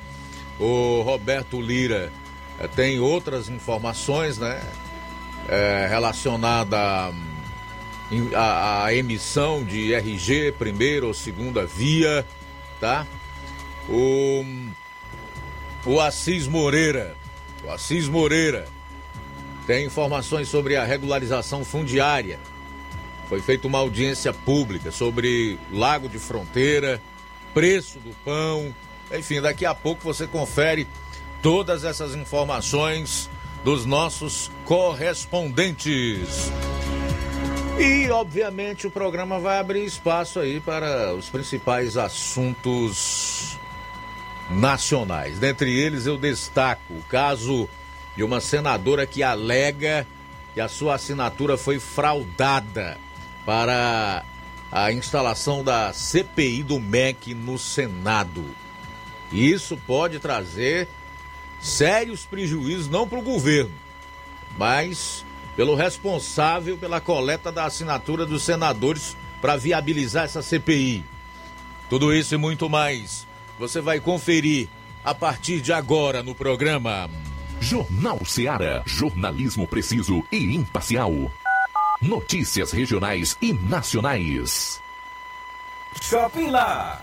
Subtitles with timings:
[0.60, 2.12] O Roberto Lira
[2.60, 4.62] eh, tem outras informações, né?
[5.48, 7.12] É, relacionada a,
[8.36, 12.26] a emissão de RG, primeira ou segunda via,
[12.80, 13.06] tá?
[13.88, 14.44] O,
[15.86, 17.14] o Assis Moreira,
[17.64, 18.66] o Assis Moreira
[19.66, 22.38] tem informações sobre a regularização fundiária.
[23.28, 27.00] Foi feita uma audiência pública sobre Lago de Fronteira,
[27.54, 28.74] preço do pão,
[29.12, 30.86] enfim, daqui a pouco você confere
[31.42, 33.30] todas essas informações
[33.64, 36.50] dos nossos correspondentes.
[37.78, 43.58] E, obviamente, o programa vai abrir espaço aí para os principais assuntos
[44.50, 45.38] nacionais.
[45.38, 47.68] Dentre eles, eu destaco o caso
[48.16, 50.06] de uma senadora que alega
[50.52, 52.98] que a sua assinatura foi fraudada
[53.46, 54.24] para
[54.70, 58.44] a instalação da CPI do MEC no Senado.
[59.32, 60.88] Isso pode trazer
[61.60, 63.72] sérios prejuízos, não para o governo,
[64.56, 65.24] mas
[65.60, 71.04] pelo responsável pela coleta da assinatura dos senadores para viabilizar essa CPI.
[71.90, 73.26] Tudo isso e muito mais
[73.58, 74.70] você vai conferir
[75.04, 77.10] a partir de agora no programa.
[77.60, 78.82] Jornal Seara.
[78.86, 81.30] Jornalismo preciso e imparcial.
[82.00, 84.80] Notícias regionais e nacionais.
[86.00, 87.02] Shopping Lá.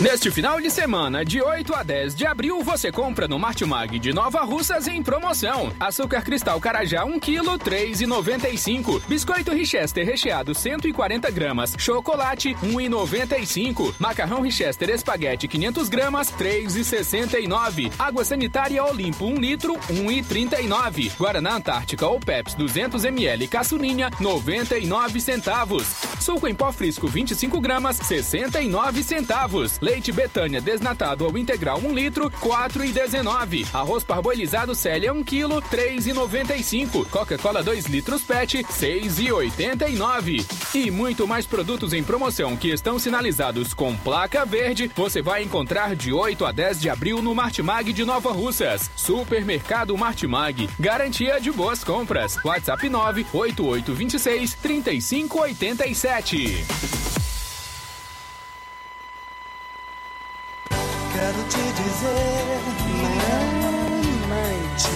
[0.00, 4.12] Neste final de semana, de 8 a 10 de abril, você compra no Martimag de
[4.12, 5.72] Nova Russas em promoção.
[5.80, 9.02] Açúcar cristal Carajá 1 kg, 3,95.
[9.08, 11.74] Biscoito Richester recheado 140 gramas.
[11.76, 13.92] Chocolate 1,95.
[13.98, 17.90] Macarrão Richester espaguete 500 gramas, 3,69.
[17.98, 21.10] Água sanitária Olimpo 1 litro, 1,39.
[21.18, 25.88] Guaraná Antártica ou Peps 200 ml caçulinha, 99 centavos.
[26.20, 29.80] Suco em pó frisco 25 gramas, 69 centavos.
[29.88, 33.66] Leite Betânia desnatado ou integral 1 litro, 4,19.
[33.72, 37.08] Arroz parboilizado Célia 1 kg, 3,95.
[37.08, 40.44] Coca-Cola 2 litros PET, 6,89.
[40.74, 45.96] E muito mais produtos em promoção que estão sinalizados com placa verde, você vai encontrar
[45.96, 48.90] de 8 a 10 de abril no Martimag de Nova Russas.
[48.94, 52.36] Supermercado Martimag, garantia de boas compras.
[52.44, 56.66] WhatsApp 98826 3587.
[61.18, 62.46] Quero te dizer,
[63.64, 64.94] mamãe, te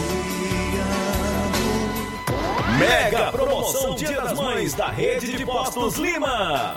[1.48, 2.78] amo.
[2.78, 6.76] Mega promoção Dia das Mães da Rede de Postos Lima.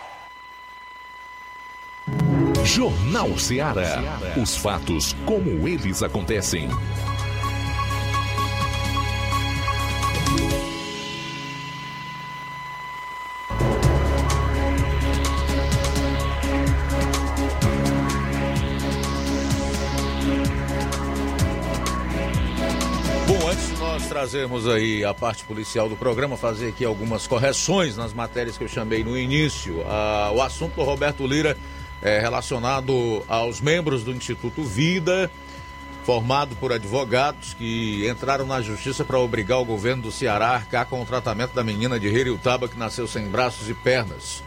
[2.65, 4.19] Jornal Ceará.
[4.41, 6.69] Os fatos como eles acontecem.
[23.27, 28.13] Bom, antes nós trazermos aí a parte policial do programa, fazer aqui algumas correções nas
[28.13, 29.83] matérias que eu chamei no início.
[29.87, 31.57] Ah, o assunto do Roberto Lira
[32.01, 35.29] é relacionado aos membros do Instituto Vida,
[36.03, 40.87] formado por advogados que entraram na justiça para obrigar o governo do Ceará a arcar
[40.87, 44.43] com o tratamento da menina de Heriutaba que nasceu sem braços e pernas.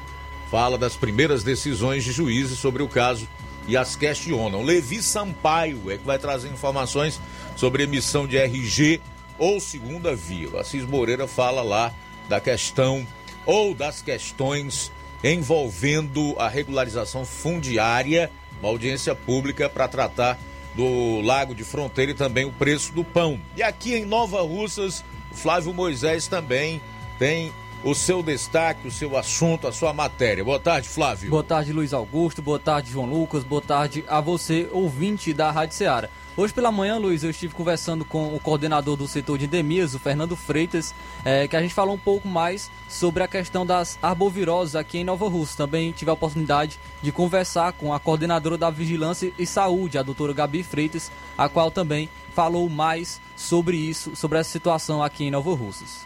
[0.50, 3.28] Fala das primeiras decisões de juízes sobre o caso
[3.66, 4.62] e as questionam.
[4.62, 7.20] Levi Sampaio é que vai trazer informações
[7.56, 9.00] sobre emissão de RG
[9.38, 10.50] ou segunda via.
[10.50, 11.92] O Assis Moreira fala lá
[12.28, 13.06] da questão
[13.46, 14.90] ou das questões
[15.32, 20.38] envolvendo a regularização fundiária, uma audiência pública para tratar
[20.74, 23.40] do Lago de Fronteira e também o preço do pão.
[23.56, 25.02] E aqui em Nova Russas,
[25.32, 26.80] Flávio Moisés também
[27.18, 27.52] tem
[27.82, 30.44] o seu destaque, o seu assunto, a sua matéria.
[30.44, 31.30] Boa tarde, Flávio.
[31.30, 32.42] Boa tarde, Luiz Augusto.
[32.42, 33.44] Boa tarde, João Lucas.
[33.44, 36.08] Boa tarde a você, ouvinte da Rádio Ceará.
[36.36, 40.00] Hoje pela manhã, Luiz, eu estive conversando com o coordenador do setor de endemias, o
[40.00, 40.92] Fernando Freitas,
[41.24, 45.04] é, que a gente falou um pouco mais sobre a questão das arboviroses aqui em
[45.04, 45.58] Nova Rússia.
[45.58, 50.32] Também tive a oportunidade de conversar com a coordenadora da Vigilância e Saúde, a doutora
[50.32, 55.54] Gabi Freitas, a qual também falou mais sobre isso, sobre essa situação aqui em Nova
[55.54, 56.04] Russas.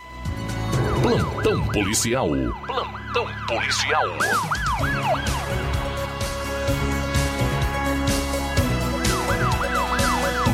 [1.00, 2.28] Plantão policial.
[2.66, 4.04] Plantão policial.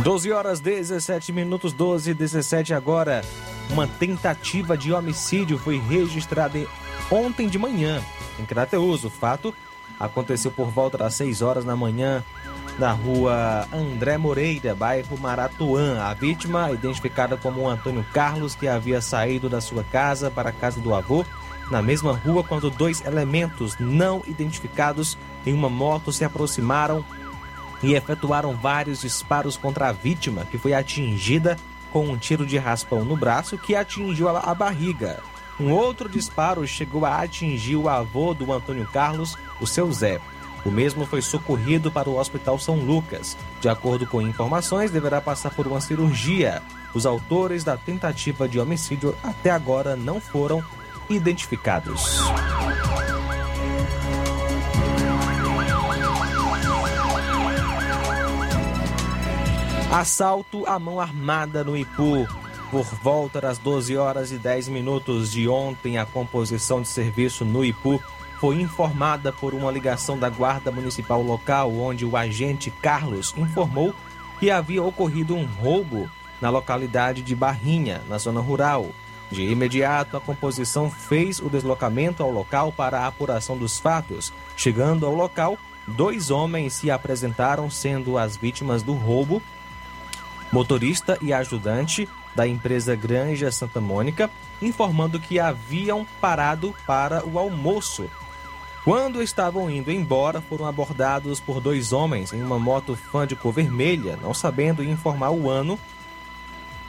[0.05, 3.23] 12 horas 17 minutos, 12 e 17 agora.
[3.71, 6.59] Uma tentativa de homicídio foi registrada
[7.11, 8.03] ontem de manhã
[8.39, 9.03] em Crateus.
[9.05, 9.55] O fato
[9.99, 12.23] aconteceu por volta das 6 horas da manhã
[12.79, 15.99] na rua André Moreira, bairro Maratuã.
[16.03, 20.83] A vítima, identificada como Antônio Carlos, que havia saído da sua casa para a casa
[20.83, 21.25] do avô,
[21.71, 27.03] na mesma rua, quando dois elementos não identificados em uma moto se aproximaram
[27.85, 31.57] e efetuaram vários disparos contra a vítima, que foi atingida
[31.93, 35.23] com um tiro de raspão no braço que atingiu a barriga.
[35.61, 40.21] Um outro disparo chegou a atingir o avô do Antônio Carlos, o seu Zé.
[40.65, 43.37] O mesmo foi socorrido para o Hospital São Lucas.
[43.61, 46.63] De acordo com informações, deverá passar por uma cirurgia.
[46.95, 50.65] Os autores da tentativa de homicídio até agora não foram
[51.09, 52.19] identificados.
[59.95, 62.27] Assalto à mão armada no Ipu.
[62.69, 67.65] Por volta das 12 horas e 10 minutos de ontem, a composição de serviço no
[67.65, 68.03] Ipu
[68.41, 73.95] foi informada por uma ligação da Guarda Municipal local, onde o agente Carlos informou
[74.41, 76.11] que havia ocorrido um roubo
[76.41, 78.89] na localidade de Barrinha, na zona rural.
[79.31, 84.33] De imediato, a composição fez o deslocamento ao local para a apuração dos fatos.
[84.57, 89.41] Chegando ao local, dois homens se apresentaram, sendo as vítimas do roubo
[90.55, 94.31] motorista e ajudante da empresa Granja Santa Mônica,
[94.63, 98.09] informando que haviam parado para o almoço.
[98.85, 103.53] Quando estavam indo embora, foram abordados por dois homens em uma moto fã de cor
[103.53, 105.77] vermelha, não sabendo informar o ano.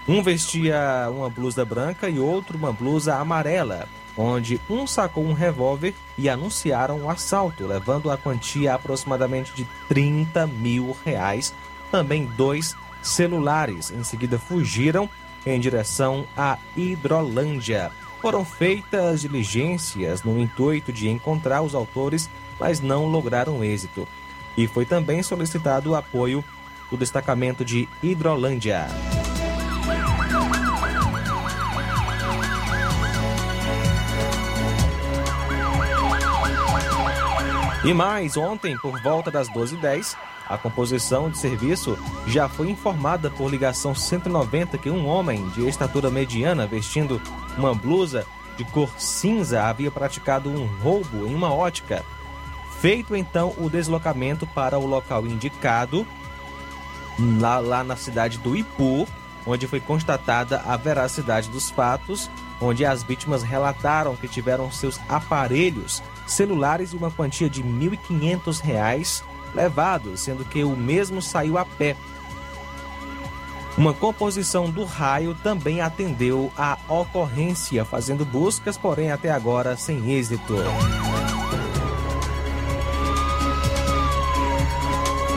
[0.07, 5.95] Um vestia uma blusa branca e outro uma blusa amarela, onde um sacou um revólver
[6.19, 11.51] e anunciaram o assalto, levando a quantia aproximadamente de 30 mil reais.
[11.89, 12.75] Também dois
[13.07, 13.91] celulares.
[13.91, 15.09] Em seguida, fugiram
[15.45, 17.91] em direção à Hidrolândia.
[18.21, 24.07] Foram feitas diligências no intuito de encontrar os autores, mas não lograram êxito.
[24.57, 26.43] E foi também solicitado o apoio
[26.89, 28.87] do destacamento de Hidrolândia.
[37.83, 41.97] E mais, ontem, por volta das 12h10, a composição de serviço
[42.27, 47.21] já foi informada por ligação 190 que um homem de estatura mediana vestindo
[47.57, 48.25] uma blusa
[48.57, 52.03] de cor cinza havia praticado um roubo em uma ótica.
[52.79, 56.05] Feito então o deslocamento para o local indicado,
[57.39, 59.07] lá, lá na cidade do Ipu,
[59.45, 62.29] onde foi constatada a veracidade dos fatos,
[62.61, 69.23] onde as vítimas relataram que tiveram seus aparelhos celulares e uma quantia de R$ 1.500
[69.55, 71.95] levado, sendo que o mesmo saiu a pé.
[73.77, 80.55] Uma composição do raio também atendeu à ocorrência, fazendo buscas, porém até agora sem êxito.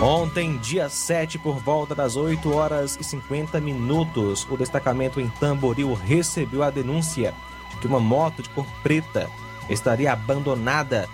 [0.01, 5.93] Ontem, dia 7, por volta das 8 horas e 50 minutos, o destacamento em Tamboril
[5.93, 7.35] recebeu a denúncia
[7.71, 9.29] de que uma moto de cor preta
[9.69, 11.09] estaria abandonada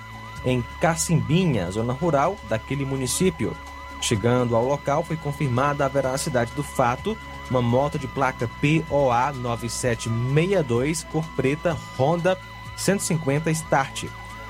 [0.44, 3.56] em Cacimbinha, zona rural daquele município.
[4.00, 7.16] Chegando ao local, foi confirmada a veracidade do fato.
[7.50, 12.38] Uma moto de placa POA 9762, cor preta, Honda
[12.76, 14.04] 150 Start.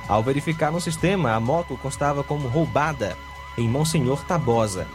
[0.08, 3.16] Ao verificar no sistema, a moto constava como roubada
[3.56, 4.86] em Monsenhor Tabosa.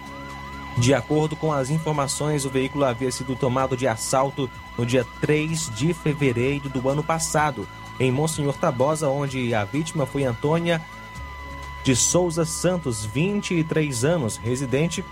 [0.77, 5.71] De acordo com as informações, o veículo havia sido tomado de assalto no dia 3
[5.75, 7.67] de fevereiro do ano passado,
[7.99, 10.81] em Monsenhor Tabosa, onde a vítima foi Antônia
[11.83, 15.03] de Souza Santos, 23 anos, residente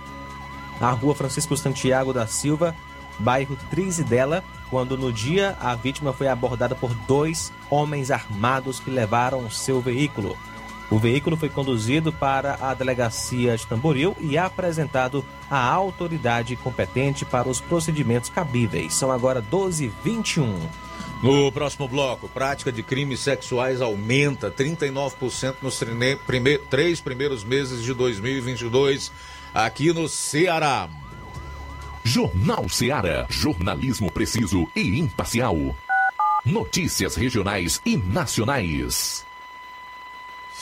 [0.80, 2.76] na rua Francisco Santiago da Silva,
[3.20, 9.50] bairro Trizidela, quando no dia a vítima foi abordada por dois homens armados que levaram
[9.50, 10.38] seu veículo.
[10.90, 17.50] O veículo foi conduzido para a delegacia de Tamboril e apresentado à autoridade competente para
[17.50, 18.94] os procedimentos cabíveis.
[18.94, 20.48] São agora 12h21.
[21.22, 25.82] No próximo bloco, prática de crimes sexuais aumenta 39% nos
[26.70, 29.12] três primeiros meses de 2022
[29.54, 30.88] aqui no Ceará.
[32.04, 33.26] Jornal Ceará.
[33.30, 35.56] Jornalismo preciso e imparcial.
[36.46, 39.27] Notícias regionais e nacionais.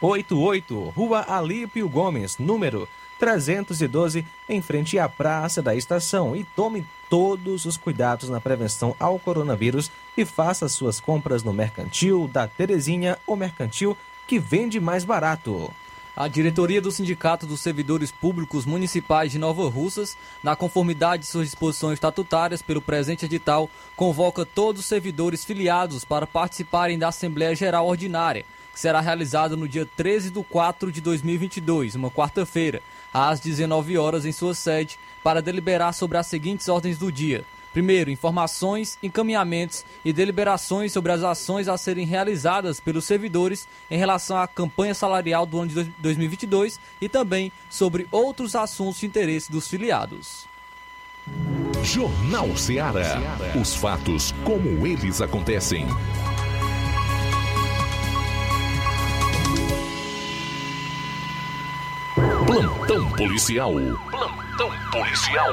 [0.00, 0.92] 88999561288.
[0.94, 2.88] Rua Alípio Gomes, número
[3.18, 6.34] 312, em frente à Praça da Estação.
[6.34, 6.84] E tome
[7.14, 13.16] todos os cuidados na prevenção ao coronavírus e faça suas compras no Mercantil da Terezinha,
[13.24, 13.96] o Mercantil
[14.26, 15.70] que vende mais barato.
[16.16, 21.46] A diretoria do Sindicato dos Servidores Públicos Municipais de Nova Russas, na conformidade de suas
[21.46, 27.86] disposições estatutárias pelo presente edital, convoca todos os servidores filiados para participarem da Assembleia Geral
[27.86, 33.96] Ordinária, que será realizada no dia 13 de 4 de 2022, uma quarta-feira, às 19
[33.96, 37.44] horas em sua sede, para deliberar sobre as seguintes ordens do dia.
[37.72, 44.36] Primeiro, informações, encaminhamentos e deliberações sobre as ações a serem realizadas pelos servidores em relação
[44.36, 49.66] à campanha salarial do ano de 2022 e também sobre outros assuntos de interesse dos
[49.66, 50.46] filiados.
[51.82, 53.20] Jornal Ceará.
[53.60, 55.86] Os fatos como eles acontecem.
[62.46, 63.72] Plantão policial.
[63.72, 65.50] Plantão policial.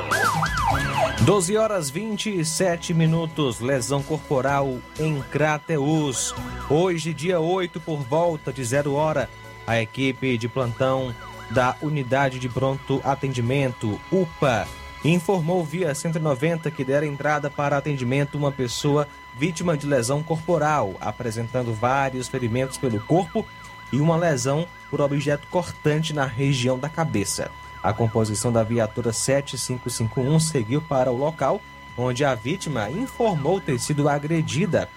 [1.22, 3.60] 12 horas 27 minutos.
[3.60, 6.36] Lesão corporal em Crateus.
[6.70, 9.30] Hoje, dia 8, por volta de zero hora,
[9.66, 11.16] a equipe de plantão
[11.50, 14.68] da Unidade de Pronto Atendimento, UPA,
[15.04, 21.74] informou via 190 que dera entrada para atendimento uma pessoa vítima de lesão corporal, apresentando
[21.74, 23.46] vários ferimentos pelo corpo
[23.92, 27.50] e uma lesão por objeto cortante na região da cabeça.
[27.84, 31.62] A composição da viatura 7551 seguiu para o local,
[31.98, 34.88] onde a vítima informou ter sido agredida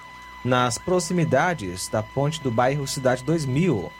[0.45, 3.91] nas proximidades da ponte do bairro Cidade 2000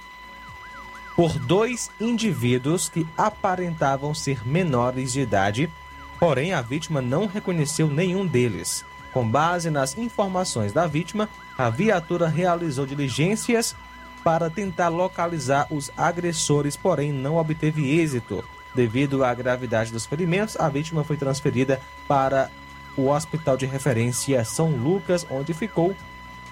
[1.17, 5.71] por dois indivíduos que aparentavam ser menores de idade,
[6.19, 8.85] porém a vítima não reconheceu nenhum deles.
[9.13, 13.77] Com base nas informações da vítima, a viatura realizou diligências
[14.25, 18.45] para tentar localizar os agressores, porém não obteve êxito.
[18.75, 22.51] Devido à gravidade dos ferimentos, a vítima foi transferida para
[22.97, 25.95] o hospital de referência São Lucas, onde ficou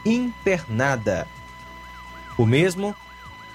[0.05, 1.27] internada.
[2.39, 2.95] O mesmo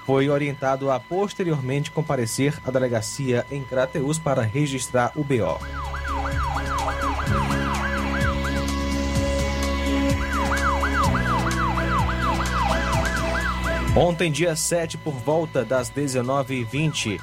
[0.06, 5.60] foi orientado a posteriormente comparecer à delegacia em Crateus para registrar o BO.
[13.96, 17.20] Ontem, dia 7, por volta das 19h20,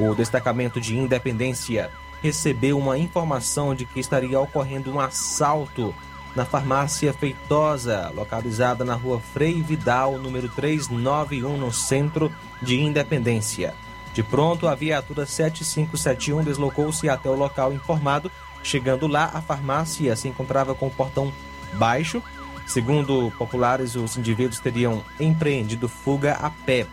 [0.00, 1.90] o destacamento de Independência
[2.22, 5.94] recebeu uma informação de que estaria ocorrendo um assalto
[6.34, 12.32] na farmácia Feitosa, localizada na rua Frei Vidal, número 391, no centro
[12.62, 13.74] de Independência.
[14.14, 18.30] De pronto, a viatura 7571 deslocou-se até o local informado.
[18.62, 21.32] Chegando lá, a farmácia se encontrava com o portão
[21.74, 22.22] baixo.
[22.66, 26.86] Segundo populares, os indivíduos teriam empreendido fuga a pé.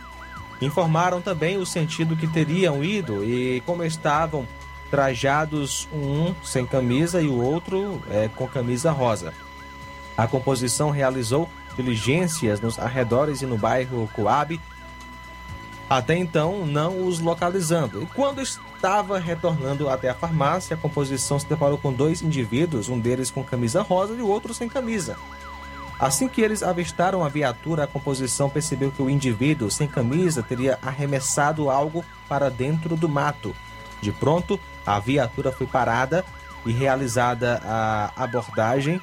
[0.62, 4.48] Informaram também o sentido que teriam ido e como estavam
[4.90, 9.34] trajados, um sem camisa e o outro é, com camisa rosa.
[10.18, 14.60] A composição realizou diligências nos arredores e no bairro Coab,
[15.90, 18.02] até então não os localizando.
[18.02, 23.00] E quando estava retornando até a farmácia, a composição se deparou com dois indivíduos, um
[23.00, 25.18] deles com camisa rosa e o outro sem camisa.
[26.00, 30.78] Assim que eles avistaram a viatura, a composição percebeu que o indivíduo sem camisa teria
[30.82, 33.56] arremessado algo para dentro do mato.
[34.00, 36.24] De pronto, a viatura foi parada
[36.66, 39.02] e realizada a abordagem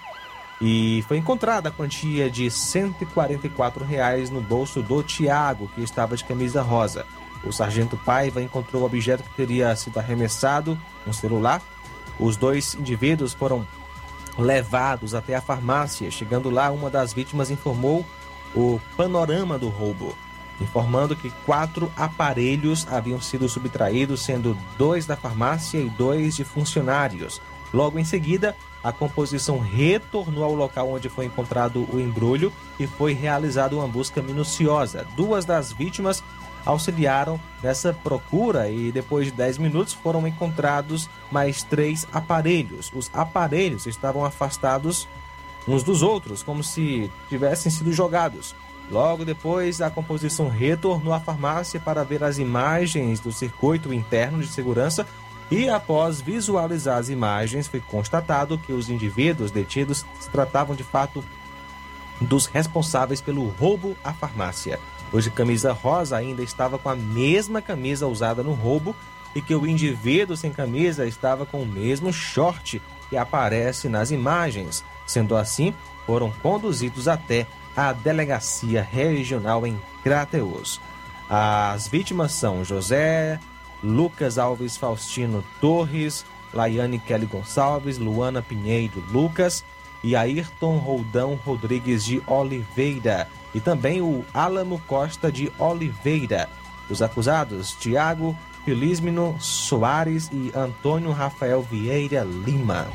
[0.61, 6.25] e foi encontrada a quantia de 144 reais no bolso do Tiago, que estava de
[6.25, 7.05] camisa rosa.
[7.43, 11.61] O sargento Paiva encontrou o objeto que teria sido arremessado, um celular.
[12.19, 13.67] Os dois indivíduos foram
[14.39, 16.11] levados até a farmácia.
[16.11, 18.05] Chegando lá, uma das vítimas informou
[18.55, 20.17] o panorama do roubo,
[20.61, 27.41] informando que quatro aparelhos haviam sido subtraídos, sendo dois da farmácia e dois de funcionários.
[27.73, 33.15] Logo em seguida, a composição retornou ao local onde foi encontrado o embrulho e foi
[33.15, 35.07] realizada uma busca minuciosa.
[35.17, 36.23] Duas das vítimas
[36.65, 42.91] auxiliaram nessa procura e depois de 10 minutos foram encontrados mais três aparelhos.
[42.95, 45.09] Os aparelhos estavam afastados
[45.67, 48.55] uns dos outros, como se tivessem sido jogados.
[48.91, 54.49] Logo depois, a composição retornou à farmácia para ver as imagens do circuito interno de
[54.49, 55.07] segurança
[55.51, 61.25] e, após visualizar as imagens, foi constatado que os indivíduos detidos se tratavam de fato
[62.21, 64.79] dos responsáveis pelo roubo à farmácia.
[65.15, 68.97] Hoje, camisa rosa ainda estava com a mesma camisa usada no roubo
[69.33, 74.85] e que o indivíduo sem camisa estava com o mesmo short que aparece nas imagens.
[75.07, 75.73] Sendo assim,
[76.05, 77.47] foram conduzidos até
[77.77, 80.81] a delegacia regional em Crateus.
[81.31, 83.39] As vítimas são José
[83.85, 89.65] Lucas Alves Faustino Torres, Laiane Kelly Gonçalves, Luana Pinheiro Lucas
[90.03, 96.49] e Ayrton Roldão Rodrigues de Oliveira e também o Álamo Costa de Oliveira.
[96.91, 102.87] Os acusados, Tiago Felismino Soares e Antônio Rafael Vieira Lima.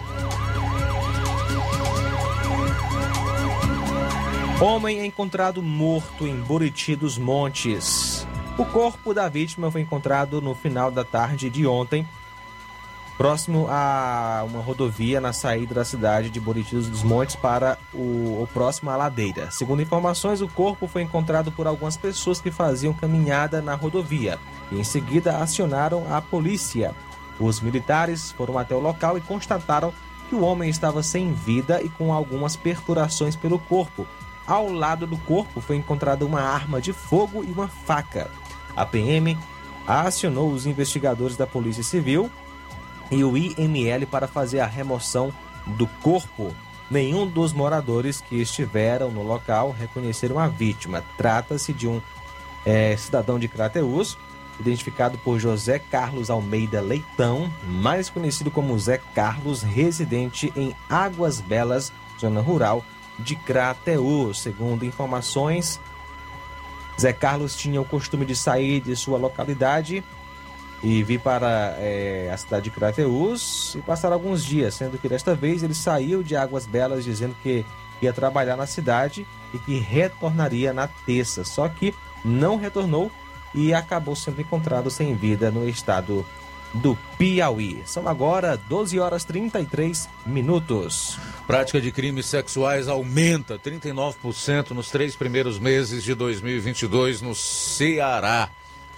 [4.59, 8.27] Homem é encontrado morto em Buriti dos Montes.
[8.57, 12.05] O corpo da vítima foi encontrado no final da tarde de ontem,
[13.19, 18.47] próximo a uma rodovia na saída da cidade de Buriti dos Montes para o, o
[18.53, 19.51] próximo à ladeira.
[19.51, 24.39] Segundo informações, o corpo foi encontrado por algumas pessoas que faziam caminhada na rodovia
[24.71, 26.95] e em seguida acionaram a polícia.
[27.37, 29.93] Os militares foram até o local e constataram
[30.29, 34.07] que o homem estava sem vida e com algumas perfurações pelo corpo.
[34.47, 38.31] Ao lado do corpo foi encontrada uma arma de fogo e uma faca.
[38.77, 39.37] A PM
[39.85, 42.31] acionou os investigadores da Polícia Civil
[43.11, 45.33] e o IML para fazer a remoção
[45.65, 46.53] do corpo.
[46.89, 51.03] Nenhum dos moradores que estiveram no local reconheceram a vítima.
[51.17, 52.01] Trata-se de um
[52.65, 54.17] é, cidadão de Crateus,
[54.59, 61.93] identificado por José Carlos Almeida Leitão, mais conhecido como Zé Carlos, residente em Águas Belas,
[62.19, 62.83] zona rural
[63.19, 64.41] de Crateus.
[64.41, 65.79] Segundo informações,
[66.99, 70.03] Zé Carlos tinha o costume de sair de sua localidade
[70.81, 75.35] e vir para é, a cidade de Crateus e passar alguns dias, sendo que desta
[75.35, 77.65] vez ele saiu de Águas Belas dizendo que
[78.01, 83.11] ia trabalhar na cidade e que retornaria na terça, só que não retornou
[83.53, 86.25] e acabou sendo encontrado sem vida no estado
[86.73, 87.81] do Piauí.
[87.85, 91.17] São agora 12 horas 33 minutos.
[91.47, 98.49] Prática de crimes sexuais aumenta 39% nos três primeiros meses de 2022 no Ceará.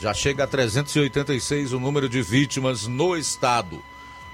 [0.02, 3.80] Já chega a 386 o número de vítimas no estado.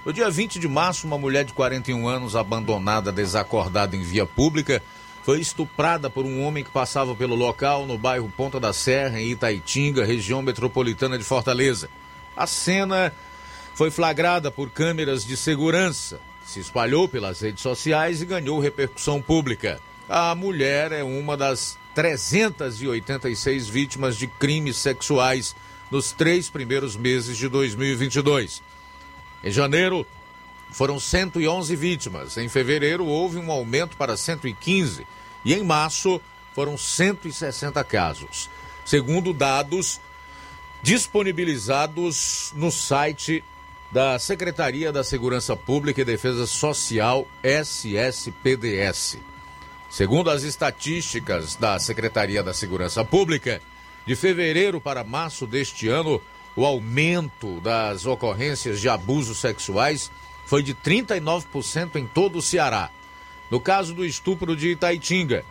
[0.02, 4.82] No dia 20 de março, uma mulher de 41 anos, abandonada, desacordada em via pública,
[5.22, 9.32] foi estuprada por um homem que passava pelo local no bairro Ponta da Serra, em
[9.32, 11.90] Itaitinga, região metropolitana de Fortaleza.
[12.34, 13.12] A cena
[13.74, 19.78] foi flagrada por câmeras de segurança, se espalhou pelas redes sociais e ganhou repercussão pública.
[20.08, 25.56] A mulher é uma das 386 vítimas de crimes sexuais
[25.90, 28.62] nos três primeiros meses de 2022.
[29.42, 30.06] Em janeiro,
[30.70, 32.36] foram 111 vítimas.
[32.36, 35.04] Em fevereiro, houve um aumento para 115.
[35.44, 36.20] E em março,
[36.54, 38.48] foram 160 casos.
[38.84, 40.00] Segundo dados
[40.80, 43.42] disponibilizados no site
[43.90, 49.18] da Secretaria da Segurança Pública e Defesa Social, SSPDS.
[49.90, 53.60] Segundo as estatísticas da Secretaria da Segurança Pública,
[54.06, 56.20] de fevereiro para março deste ano,
[56.54, 60.10] o aumento das ocorrências de abusos sexuais
[60.44, 62.90] foi de 39% em todo o Ceará.
[63.50, 65.44] No caso do estupro de Itaitinga,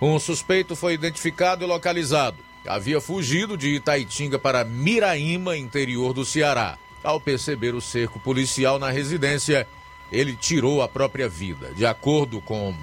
[0.00, 2.38] um suspeito foi identificado e localizado.
[2.66, 6.78] Havia fugido de Itaitinga para Miraíma, interior do Ceará.
[7.02, 9.66] Ao perceber o cerco policial na residência,
[10.12, 11.72] ele tirou a própria vida.
[11.74, 12.74] De acordo com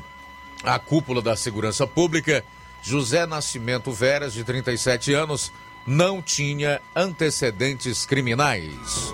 [0.63, 2.43] a cúpula da segurança pública,
[2.81, 5.51] José Nascimento Veras, de 37 anos,
[5.85, 9.13] não tinha antecedentes criminais.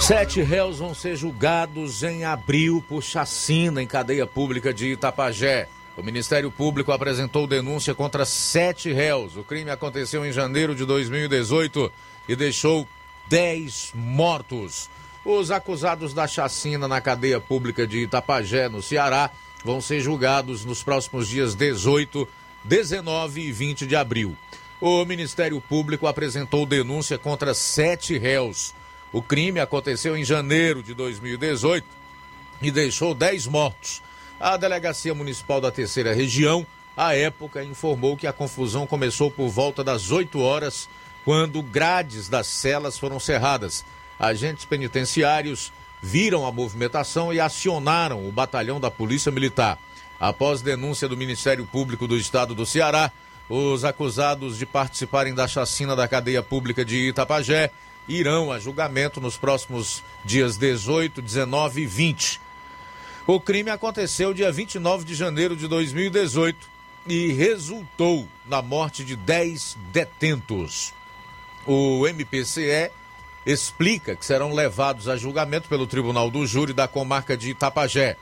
[0.00, 5.68] Sete réus vão ser julgados em abril por chacina em cadeia pública de Itapajé.
[5.96, 9.36] O Ministério Público apresentou denúncia contra sete réus.
[9.36, 11.90] O crime aconteceu em janeiro de 2018
[12.28, 12.86] e deixou
[13.28, 14.90] 10 mortos.
[15.28, 19.28] Os acusados da chacina na cadeia pública de Itapajé, no Ceará,
[19.64, 22.28] vão ser julgados nos próximos dias 18,
[22.62, 24.36] 19 e 20 de abril.
[24.80, 28.72] O Ministério Público apresentou denúncia contra sete réus.
[29.12, 31.84] O crime aconteceu em janeiro de 2018
[32.62, 34.00] e deixou 10 mortos.
[34.38, 36.64] A Delegacia Municipal da Terceira Região,
[36.96, 40.88] à época, informou que a confusão começou por volta das 8 horas
[41.24, 43.84] quando grades das celas foram cerradas.
[44.18, 49.78] Agentes penitenciários viram a movimentação e acionaram o batalhão da Polícia Militar.
[50.18, 53.12] Após denúncia do Ministério Público do Estado do Ceará,
[53.48, 57.70] os acusados de participarem da chacina da cadeia pública de Itapajé
[58.08, 62.40] irão a julgamento nos próximos dias 18, 19 e 20.
[63.26, 66.68] O crime aconteceu dia 29 de janeiro de 2018
[67.06, 70.94] e resultou na morte de 10 detentos.
[71.66, 72.90] O MPCE
[73.46, 78.16] explica que serão levados a julgamento pelo Tribunal do Júri da comarca de Itapajé.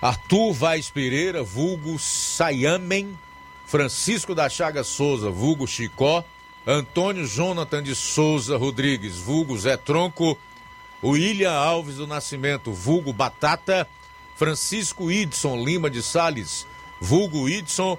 [0.00, 3.18] Arthur Vaz Pereira, vulgo Sayamen,
[3.64, 6.22] Francisco da Chaga Souza, vulgo Chicó,
[6.66, 10.36] Antônio Jonathan de Souza Rodrigues, vulgo Zé Tronco,
[11.02, 13.88] William Alves do Nascimento, vulgo Batata,
[14.36, 16.66] Francisco Idson Lima de Sales,
[17.00, 17.96] vulgo Idson,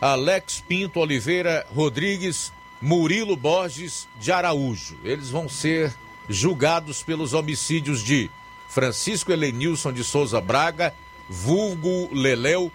[0.00, 4.96] Alex Pinto Oliveira Rodrigues, Murilo Borges de Araújo.
[5.02, 5.92] Eles vão ser
[6.28, 8.30] julgados pelos homicídios de
[8.68, 10.94] Francisco Helenilson de Souza Braga,
[11.28, 12.70] vulgo Leléu,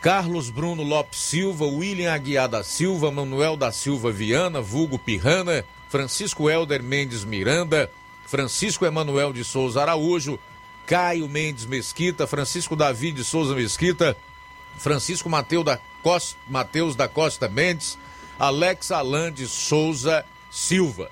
[0.00, 6.48] Carlos Bruno Lopes Silva, William Aguiar da Silva, Manuel da Silva Viana, vulgo Pirrana, Francisco
[6.50, 7.90] Helder Mendes Miranda,
[8.26, 10.38] Francisco Emanuel de Souza Araújo,
[10.86, 14.16] Caio Mendes Mesquita, Francisco Davi de Souza Mesquita,
[14.76, 17.98] Francisco Mateus da Costa, Mateus da Costa Mendes,
[18.38, 21.10] Alex Alan de Souza Silva.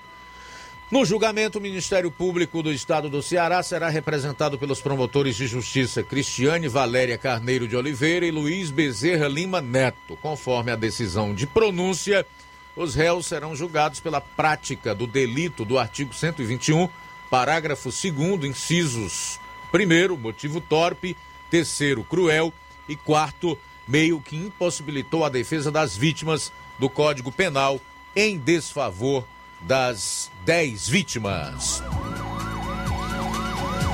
[0.89, 6.01] No julgamento, o Ministério Público do Estado do Ceará será representado pelos promotores de justiça
[6.01, 10.17] Cristiane Valéria Carneiro de Oliveira e Luiz Bezerra Lima Neto.
[10.21, 12.25] Conforme a decisão de pronúncia,
[12.73, 16.87] os réus serão julgados pela prática do delito do artigo 121,
[17.29, 19.37] parágrafo 2, incisos
[19.73, 21.17] 1, motivo torpe,
[21.49, 22.53] terceiro, cruel
[22.87, 27.79] e quarto, meio que impossibilitou a defesa das vítimas do Código Penal
[28.15, 29.25] em desfavor
[29.61, 31.83] das 10 vítimas.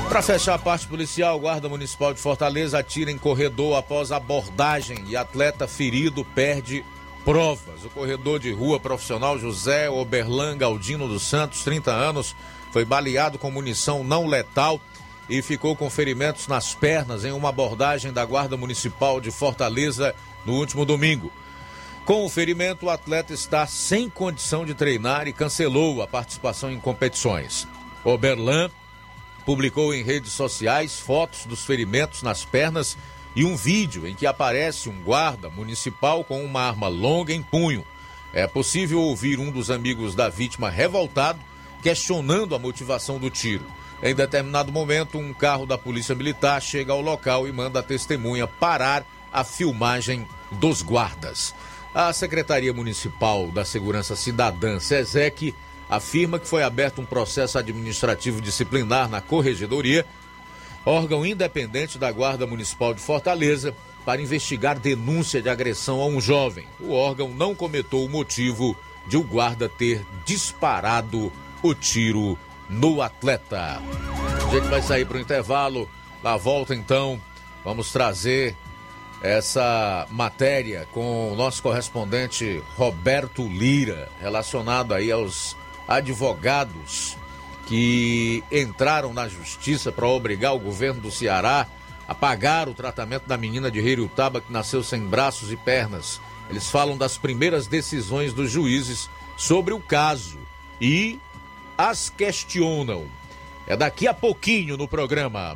[0.10, 5.15] Para fechar a parte policial, Guarda Municipal de Fortaleza atira em corredor após abordagem e
[5.15, 6.86] atleta ferido perde
[7.26, 7.84] provas.
[7.84, 12.36] O corredor de rua profissional José Oberlan Galdino dos Santos, 30 anos,
[12.72, 14.80] foi baleado com munição não letal
[15.30, 20.13] e ficou com ferimentos nas pernas em uma abordagem da Guarda Municipal de Fortaleza
[20.46, 21.32] no último domingo.
[22.06, 26.78] Com o ferimento, o atleta está sem condição de treinar e cancelou a participação em
[26.78, 27.66] competições.
[28.04, 28.70] Oberlan
[29.46, 32.98] publicou em redes sociais fotos dos ferimentos nas pernas
[33.34, 37.86] e um vídeo em que aparece um guarda municipal com uma arma longa em punho.
[38.34, 41.39] É possível ouvir um dos amigos da vítima revoltado
[41.82, 43.66] questionando a motivação do tiro.
[44.02, 48.46] Em determinado momento, um carro da Polícia Militar chega ao local e manda a testemunha
[48.46, 51.56] parar a filmagem dos guardas.
[51.93, 55.53] A Secretaria Municipal da Segurança Cidadã, SESEC,
[55.88, 60.03] afirma que foi aberto um processo administrativo disciplinar na Corregedoria,
[60.84, 66.65] órgão independente da Guarda Municipal de Fortaleza, para investigar denúncia de agressão a um jovem.
[66.79, 68.75] O órgão não comentou o motivo
[69.08, 73.79] de o guarda ter disparado o tiro no atleta.
[74.47, 75.88] A gente vai sair para o intervalo.
[76.23, 77.21] Na volta, então,
[77.63, 78.56] vamos trazer
[79.23, 85.55] essa matéria com o nosso correspondente Roberto Lira, relacionado aí aos
[85.88, 87.15] advogados
[87.65, 91.65] que entraram na justiça para obrigar o governo do Ceará
[92.05, 96.19] a pagar o tratamento da menina de Reiriutaba que nasceu sem braços e pernas.
[96.49, 100.38] Eles falam das primeiras decisões dos juízes sobre o caso
[100.81, 101.17] e
[101.77, 103.05] as questionam.
[103.65, 105.55] É daqui a pouquinho no programa.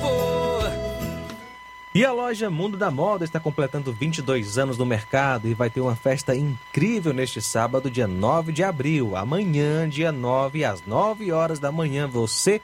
[1.93, 5.81] E a loja Mundo da Moda está completando 22 anos no mercado e vai ter
[5.81, 9.17] uma festa incrível neste sábado, dia 9 de abril.
[9.17, 12.61] Amanhã, dia 9, às 9 horas da manhã, você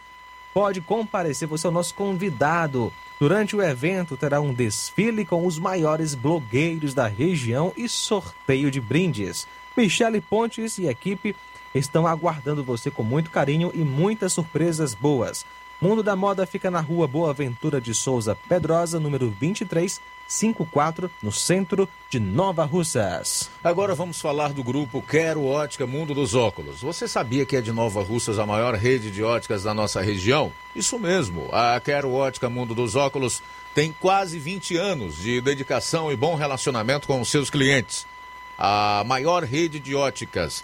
[0.53, 2.91] pode comparecer, você é o nosso convidado.
[3.19, 8.79] Durante o evento terá um desfile com os maiores blogueiros da região e sorteio de
[8.79, 9.45] brindes.
[9.75, 11.35] Michele Pontes e equipe
[11.75, 15.45] estão aguardando você com muito carinho e muitas surpresas boas.
[15.79, 21.87] Mundo da Moda fica na rua Boa Ventura de Souza Pedrosa, número 2354, no centro
[22.09, 23.47] de Nova Russas.
[23.63, 26.81] Agora vamos falar do grupo Quero Ótica Mundo dos Óculos.
[26.81, 30.51] Você sabia que é de Nova Russas a maior rede de óticas da nossa região?
[30.75, 33.43] Isso mesmo, a Quero Ótica Mundo dos Óculos
[33.75, 38.07] tem quase 20 anos de dedicação e bom relacionamento com os seus clientes.
[38.57, 40.63] A maior rede de óticas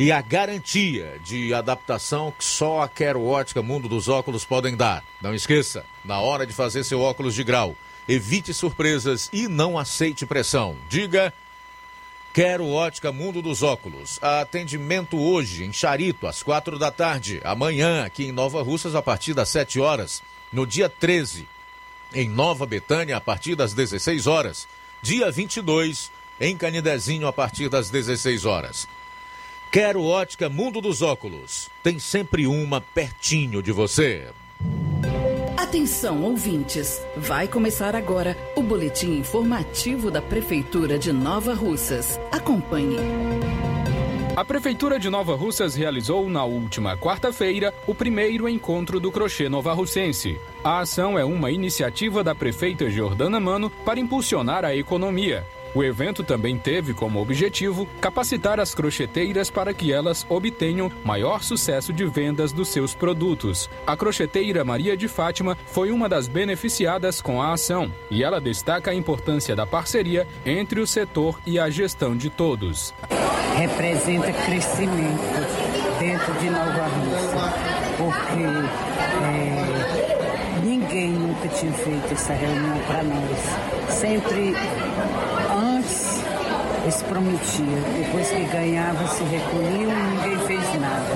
[0.00, 5.04] e a garantia de adaptação que só a Quero Ótica Mundo dos Óculos podem dar.
[5.20, 7.76] Não esqueça, na hora de fazer seu óculos de grau,
[8.08, 10.74] evite surpresas e não aceite pressão.
[10.88, 11.34] Diga
[12.32, 14.18] Quero Ótica Mundo dos Óculos.
[14.22, 17.38] Atendimento hoje em Charito, às quatro da tarde.
[17.44, 20.22] Amanhã, aqui em Nova Russas, a partir das sete horas.
[20.50, 21.46] No dia 13,
[22.14, 24.66] em Nova Betânia, a partir das 16 horas.
[25.02, 28.88] Dia 22, em Canidezinho, a partir das 16 horas.
[29.72, 31.70] Quero Ótica Mundo dos Óculos.
[31.80, 34.26] Tem sempre uma pertinho de você.
[35.56, 37.00] Atenção, ouvintes!
[37.16, 42.18] Vai começar agora o boletim informativo da Prefeitura de Nova Russas.
[42.32, 42.96] Acompanhe.
[44.34, 49.72] A Prefeitura de Nova Russas realizou na última quarta-feira o primeiro encontro do crochê nova
[49.72, 50.36] russense.
[50.64, 55.46] A ação é uma iniciativa da prefeita Jordana Mano para impulsionar a economia.
[55.74, 61.92] O evento também teve como objetivo capacitar as crocheteiras para que elas obtenham maior sucesso
[61.92, 63.70] de vendas dos seus produtos.
[63.86, 68.90] A crocheteira Maria de Fátima foi uma das beneficiadas com a ação e ela destaca
[68.90, 72.92] a importância da parceria entre o setor e a gestão de todos.
[73.56, 75.20] Representa crescimento
[75.98, 77.80] dentro de Nova Rússia.
[77.98, 78.42] porque
[79.22, 83.94] é, ninguém nunca tinha feito essa reunião para nós.
[83.94, 84.54] Sempre
[86.82, 91.12] eles prometiam, depois que ganhava se recolhiam e ninguém fez nada.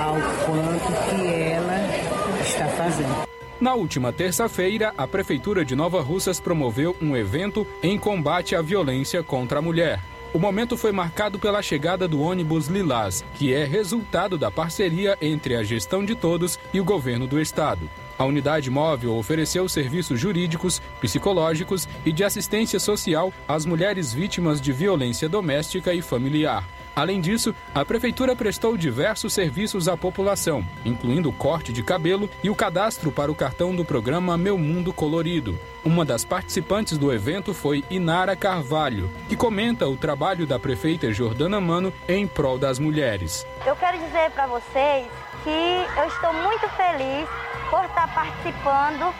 [0.00, 0.14] Ao
[0.44, 3.28] quanto que ela está fazendo.
[3.60, 9.22] Na última terça-feira, a Prefeitura de Nova Russas promoveu um evento em combate à violência
[9.22, 10.00] contra a mulher.
[10.32, 15.56] O momento foi marcado pela chegada do ônibus Lilás, que é resultado da parceria entre
[15.56, 17.88] a gestão de todos e o governo do estado.
[18.18, 24.72] A unidade móvel ofereceu serviços jurídicos, psicológicos e de assistência social às mulheres vítimas de
[24.72, 26.64] violência doméstica e familiar.
[26.98, 32.50] Além disso, a prefeitura prestou diversos serviços à população, incluindo o corte de cabelo e
[32.50, 35.56] o cadastro para o cartão do programa Meu Mundo Colorido.
[35.84, 41.60] Uma das participantes do evento foi Inara Carvalho, que comenta o trabalho da prefeita Jordana
[41.60, 43.46] Mano em prol das mulheres.
[43.64, 45.06] Eu quero dizer para vocês
[45.48, 47.26] que eu estou muito feliz
[47.70, 49.14] por estar participando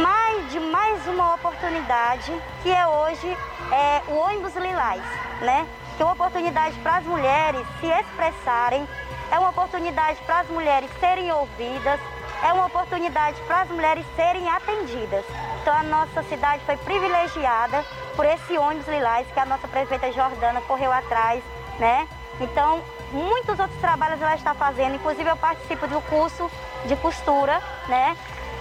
[0.00, 2.32] mais de mais uma oportunidade
[2.62, 3.36] que é hoje
[3.72, 5.02] é, o ônibus Lilás,
[5.40, 5.66] né?
[5.96, 8.86] Que é uma oportunidade para as mulheres se expressarem,
[9.32, 11.98] é uma oportunidade para as mulheres serem ouvidas,
[12.40, 15.24] é uma oportunidade para as mulheres serem atendidas.
[15.60, 17.84] Então a nossa cidade foi privilegiada
[18.14, 21.42] por esse ônibus Lilás que a nossa prefeita Jordana correu atrás,
[21.80, 22.06] né?
[22.40, 22.82] Então,
[23.12, 26.50] muitos outros trabalhos ela está fazendo, inclusive eu participo do curso
[26.86, 28.16] de costura, né?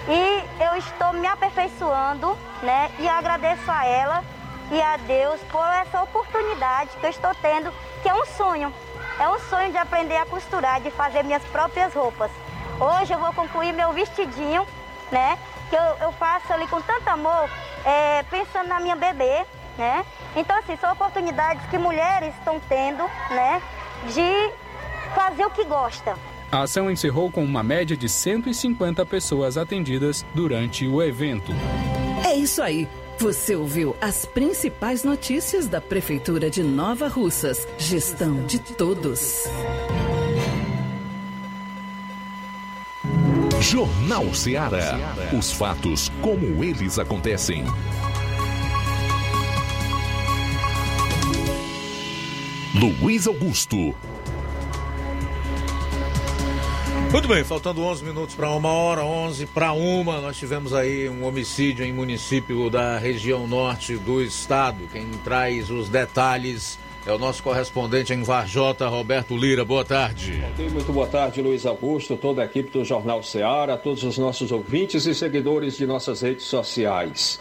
[0.07, 2.89] E eu estou me aperfeiçoando, né?
[2.97, 4.23] E agradeço a ela
[4.71, 7.71] e a Deus por essa oportunidade que eu estou tendo,
[8.01, 8.73] que é um sonho.
[9.19, 12.32] É um sonho de aprender a costurar, de fazer minhas próprias roupas.
[12.80, 14.65] Hoje eu vou concluir meu vestidinho,
[15.11, 15.38] né?
[15.69, 17.49] Que eu, eu faço ali com tanto amor,
[17.84, 19.45] é, pensando na minha bebê,
[19.78, 20.05] né?
[20.36, 23.61] Então, assim, são oportunidades que mulheres estão tendo, né?
[24.13, 24.51] De
[25.13, 26.15] fazer o que gosta.
[26.51, 31.51] A ação encerrou com uma média de 150 pessoas atendidas durante o evento.
[32.25, 32.88] É isso aí.
[33.19, 37.67] Você ouviu as principais notícias da Prefeitura de Nova Russas.
[37.78, 39.45] Gestão de todos.
[43.59, 44.97] Jornal Ceará.
[45.38, 47.65] Os fatos como eles acontecem.
[52.80, 53.95] Luiz Augusto.
[57.11, 61.25] Muito bem, faltando 11 minutos para uma hora, 11 para uma, nós tivemos aí um
[61.25, 64.88] homicídio em município da região norte do estado.
[64.93, 69.65] Quem traz os detalhes é o nosso correspondente em Varjota, Roberto Lira.
[69.65, 70.43] Boa tarde.
[70.71, 75.07] Muito boa tarde, Luiz Augusto, toda a equipe do Jornal Ceará, todos os nossos ouvintes
[75.07, 77.39] e seguidores de nossas redes sociais.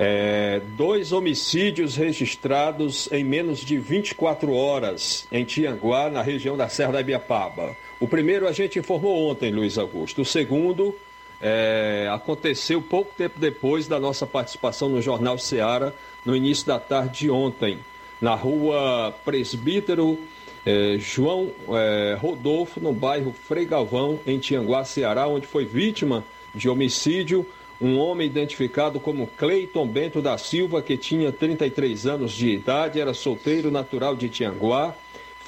[0.00, 6.92] É, dois homicídios registrados em menos de 24 horas em Tianguá, na região da Serra
[6.92, 7.76] da Ibiapaba.
[7.98, 10.22] O primeiro a gente informou ontem, Luiz Augusto.
[10.22, 10.94] O segundo
[11.40, 15.92] é, aconteceu pouco tempo depois da nossa participação no Jornal Seara,
[16.24, 17.80] no início da tarde de ontem,
[18.20, 20.16] na rua Presbítero
[20.64, 26.22] é, João é, Rodolfo, no bairro Frei Galvão, em Tianguá, Ceará, onde foi vítima
[26.54, 27.44] de homicídio
[27.80, 33.14] um homem identificado como Cleiton Bento da Silva, que tinha 33 anos de idade, era
[33.14, 34.94] solteiro natural de Tianguá,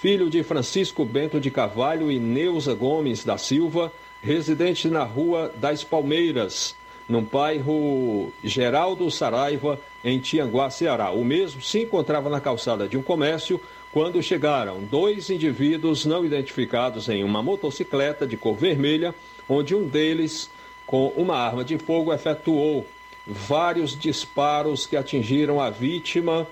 [0.01, 5.83] filho de Francisco Bento de Carvalho e Neuza Gomes da Silva, residente na Rua das
[5.83, 6.77] Palmeiras,
[7.09, 11.11] no bairro Geraldo Saraiva, em Tianguá, Ceará.
[11.11, 13.61] O mesmo se encontrava na calçada de um comércio
[13.93, 19.13] quando chegaram dois indivíduos não identificados em uma motocicleta de cor vermelha,
[19.49, 20.49] onde um deles
[20.91, 22.85] com uma arma de fogo, efetuou
[23.25, 26.49] vários disparos que atingiram a vítima,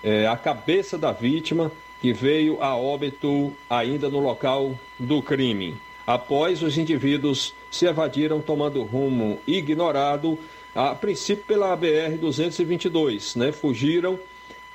[0.00, 5.76] eh, a cabeça da vítima, que veio a óbito ainda no local do crime.
[6.06, 10.38] Após os indivíduos se evadiram tomando rumo ignorado,
[10.72, 13.50] a princípio pela BR-222, né?
[13.50, 14.20] Fugiram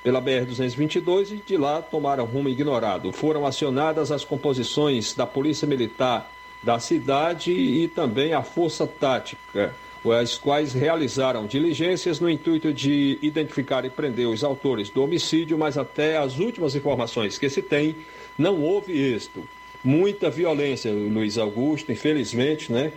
[0.04, 3.14] pela BR-222 e de lá tomaram rumo ignorado.
[3.14, 6.35] Foram acionadas as composições da Polícia Militar
[6.66, 9.74] da cidade e também a Força Tática,
[10.20, 15.78] as quais realizaram diligências no intuito de identificar e prender os autores do homicídio, mas
[15.78, 17.96] até as últimas informações que se tem,
[18.38, 19.48] não houve êxito.
[19.84, 22.92] Muita violência, Luiz Augusto, infelizmente, né?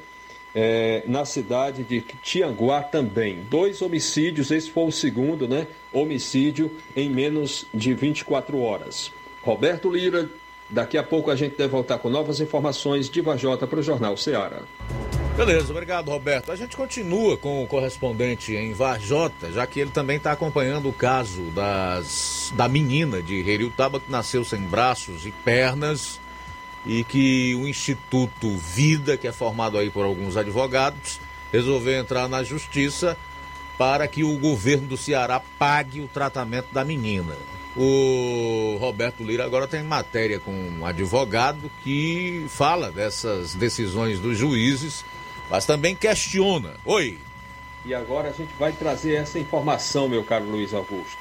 [0.55, 3.41] É, na cidade de Tianguá também.
[3.51, 5.67] Dois homicídios, esse foi o segundo, né?
[5.93, 9.13] Homicídio em menos de 24 horas.
[9.43, 10.29] Roberto Lira,
[10.71, 14.17] Daqui a pouco a gente deve voltar com novas informações de Vajota para o Jornal
[14.17, 14.63] Ceará.
[15.37, 16.51] Beleza, obrigado Roberto.
[16.51, 20.93] A gente continua com o correspondente em Varjota, já que ele também está acompanhando o
[20.93, 26.21] caso das, da menina de Heriutaba que nasceu sem braços e pernas
[26.85, 31.21] e que o Instituto Vida, que é formado aí por alguns advogados,
[31.53, 33.17] resolveu entrar na justiça
[33.79, 37.37] para que o governo do Ceará pague o tratamento da menina.
[37.77, 45.05] O Roberto Lira agora tem matéria com um advogado que fala dessas decisões dos juízes,
[45.51, 46.75] mas também questiona.
[46.85, 47.19] Oi.
[47.85, 51.19] E agora a gente vai trazer essa informação, meu caro Luiz Augusto.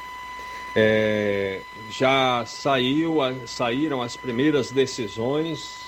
[0.76, 5.88] É, já saiu, saíram as primeiras decisões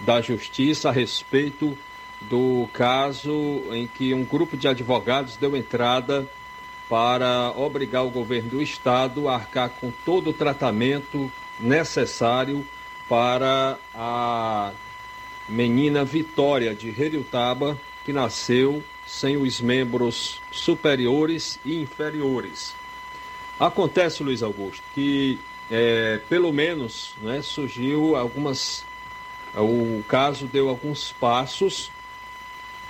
[0.00, 1.76] da justiça a respeito
[2.22, 6.28] do caso em que um grupo de advogados deu entrada
[6.88, 11.30] para obrigar o governo do estado a arcar com todo o tratamento
[11.60, 12.66] necessário
[13.08, 14.72] para a
[15.48, 22.74] menina Vitória de Heriutaba, que nasceu sem os membros superiores e inferiores.
[23.58, 25.38] Acontece, Luiz Augusto, que
[25.70, 28.84] é, pelo menos né, surgiu algumas.
[29.54, 31.90] O caso deu alguns passos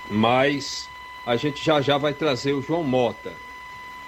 [0.09, 0.89] mas
[1.25, 3.33] a gente já já vai trazer o João Mota.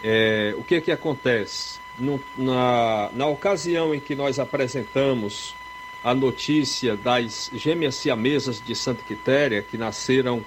[0.04, 1.80] É, o que que acontece?
[1.98, 5.56] No, na, na ocasião em que nós apresentamos
[6.04, 10.44] a notícia das gêmeas siamesas de Santa Quitéria, que nasceram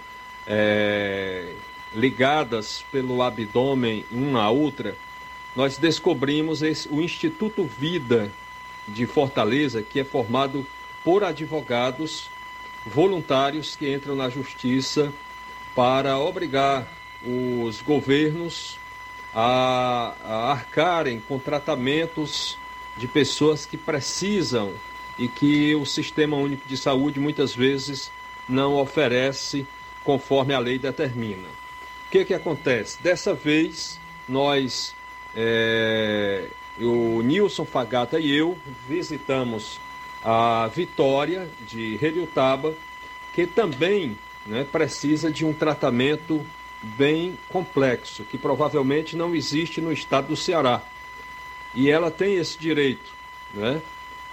[0.46, 1.52] é,
[1.94, 4.96] ligadas pelo abdômen uma à outra,
[5.55, 8.30] nós descobrimos esse, o Instituto Vida
[8.88, 10.66] de Fortaleza, que é formado
[11.05, 12.28] por advogados
[12.84, 15.12] voluntários que entram na justiça
[15.74, 16.86] para obrigar
[17.24, 18.78] os governos
[19.35, 22.57] a, a arcarem com tratamentos
[22.97, 24.72] de pessoas que precisam
[25.18, 28.11] e que o Sistema Único de Saúde muitas vezes
[28.49, 29.66] não oferece
[30.05, 31.49] conforme a lei determina.
[32.07, 33.03] O que, que acontece?
[33.03, 34.95] Dessa vez, nós,
[35.35, 36.47] é,
[36.78, 38.57] o Nilson Fagata e eu,
[38.89, 39.80] visitamos
[40.22, 42.74] a Vitória de Heliutaba,
[43.32, 44.16] que também
[44.47, 46.45] né, precisa de um tratamento
[46.97, 50.82] bem complexo, que provavelmente não existe no estado do Ceará.
[51.74, 53.11] E ela tem esse direito.
[53.53, 53.80] Né?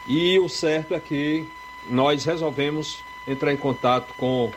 [0.08, 1.46] E o certo é que
[1.90, 4.52] nós resolvemos entrar em contato com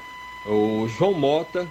[0.44, 1.68] o João Mota,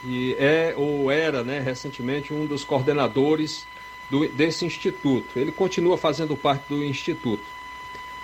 [0.00, 3.66] que é ou era né, recentemente um dos coordenadores
[4.10, 5.38] do, desse instituto.
[5.38, 7.44] Ele continua fazendo parte do instituto.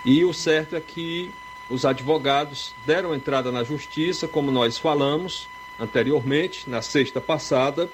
[0.04, 1.30] E o certo é que
[1.70, 5.48] os advogados deram entrada na justiça, como nós falamos
[5.78, 7.88] anteriormente, na sexta passada,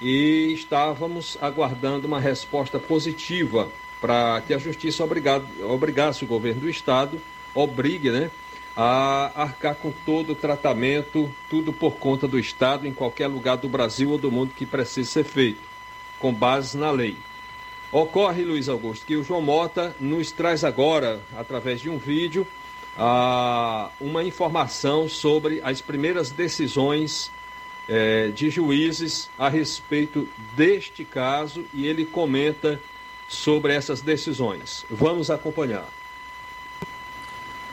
[0.00, 3.68] e estávamos aguardando uma resposta positiva
[4.00, 7.20] para que a justiça obrigado, obrigasse o governo do estado,
[7.54, 8.30] obrigue, né,
[8.76, 13.68] a arcar com todo o tratamento, tudo por conta do estado, em qualquer lugar do
[13.68, 15.60] Brasil ou do mundo que precise ser feito,
[16.20, 17.16] com base na lei.
[17.90, 22.46] Ocorre, Luiz Augusto, que o João Mota nos traz agora, através de um vídeo,
[22.98, 27.30] ah, uma informação sobre as primeiras decisões
[27.88, 32.80] eh, de juízes a respeito deste caso e ele comenta
[33.28, 34.84] sobre essas decisões.
[34.90, 35.86] Vamos acompanhar.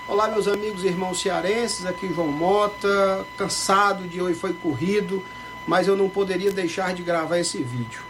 [0.08, 5.26] Olá, meus amigos e irmãos cearenses, aqui João Mota, cansado de hoje foi corrido,
[5.66, 8.04] mas eu não poderia deixar de gravar esse vídeo.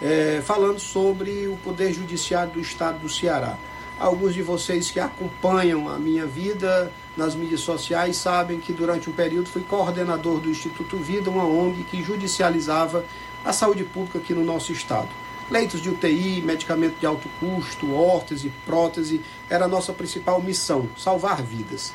[0.00, 3.58] É, falando sobre o Poder Judiciário do Estado do Ceará.
[4.04, 9.14] Alguns de vocês que acompanham a minha vida nas mídias sociais sabem que durante um
[9.14, 13.02] período fui coordenador do Instituto Vida, uma ONG que judicializava
[13.42, 15.08] a saúde pública aqui no nosso estado.
[15.50, 21.40] Leitos de UTI, medicamento de alto custo, órtese, prótese, era a nossa principal missão, salvar
[21.40, 21.94] vidas.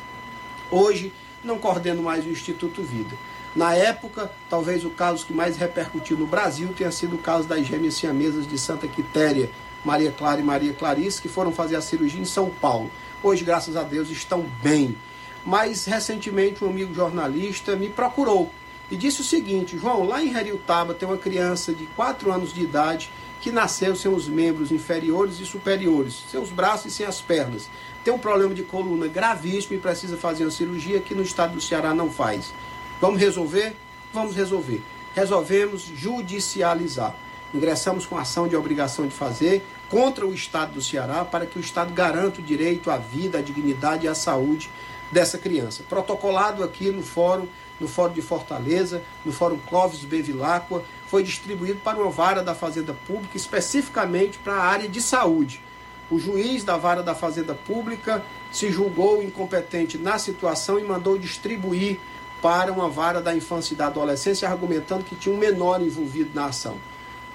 [0.72, 3.16] Hoje, não coordeno mais o Instituto Vida.
[3.55, 7.68] Na época, talvez o caso que mais repercutiu no Brasil tenha sido o caso das
[7.68, 9.51] gêmeas siamesas de Santa Quitéria,
[9.84, 12.91] Maria Clara e Maria Clarice, que foram fazer a cirurgia em São Paulo.
[13.21, 14.97] Hoje, graças a Deus, estão bem.
[15.45, 18.51] Mas recentemente um amigo jornalista me procurou
[18.91, 22.61] e disse o seguinte: João, lá em Heriutaba tem uma criança de 4 anos de
[22.61, 23.09] idade
[23.41, 27.69] que nasceu sem os membros inferiores e superiores, sem os braços e sem as pernas.
[28.03, 31.61] Tem um problema de coluna gravíssimo e precisa fazer uma cirurgia que no estado do
[31.61, 32.53] Ceará não faz.
[32.99, 33.75] Vamos resolver?
[34.13, 34.82] Vamos resolver.
[35.15, 37.15] Resolvemos judicializar.
[37.53, 41.61] Ingressamos com ação de obrigação de fazer contra o Estado do Ceará para que o
[41.61, 44.69] Estado garanta o direito à vida, à dignidade e à saúde
[45.11, 45.83] dessa criança.
[45.89, 47.47] Protocolado aqui no Fórum,
[47.79, 52.93] no Fórum de Fortaleza, no Fórum Clóvis Bevilacqua, foi distribuído para uma vara da Fazenda
[53.07, 55.59] Pública, especificamente para a área de saúde.
[56.11, 61.99] O juiz da vara da Fazenda Pública se julgou incompetente na situação e mandou distribuir
[62.41, 66.45] para uma vara da infância e da adolescência, argumentando que tinha um menor envolvido na
[66.45, 66.77] ação.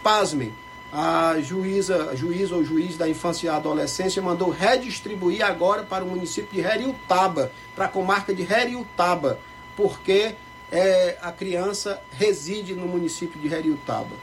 [0.04, 0.52] Pasmem,
[0.92, 6.06] a juíza, a juiz ou juiz da infância e adolescência mandou redistribuir agora para o
[6.06, 9.38] município de Heriutaba, para a comarca de Heriutaba,
[9.74, 10.34] porque
[10.70, 14.14] é, a criança reside no município de Heriutaba.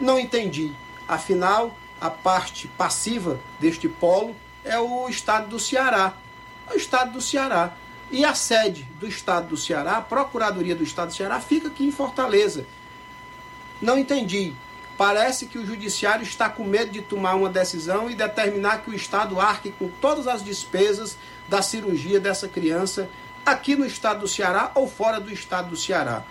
[0.00, 0.72] Não entendi.
[1.08, 6.14] Afinal, a parte passiva deste polo é o estado do Ceará.
[6.70, 7.74] É o estado do Ceará.
[8.12, 11.84] E a sede do estado do Ceará, a Procuradoria do Estado do Ceará, fica aqui
[11.84, 12.64] em Fortaleza.
[13.82, 14.54] Não entendi.
[14.96, 18.94] Parece que o judiciário está com medo de tomar uma decisão e determinar que o
[18.94, 21.16] Estado arque com todas as despesas
[21.48, 23.08] da cirurgia dessa criança
[23.44, 26.24] aqui no estado do Ceará ou fora do estado do Ceará.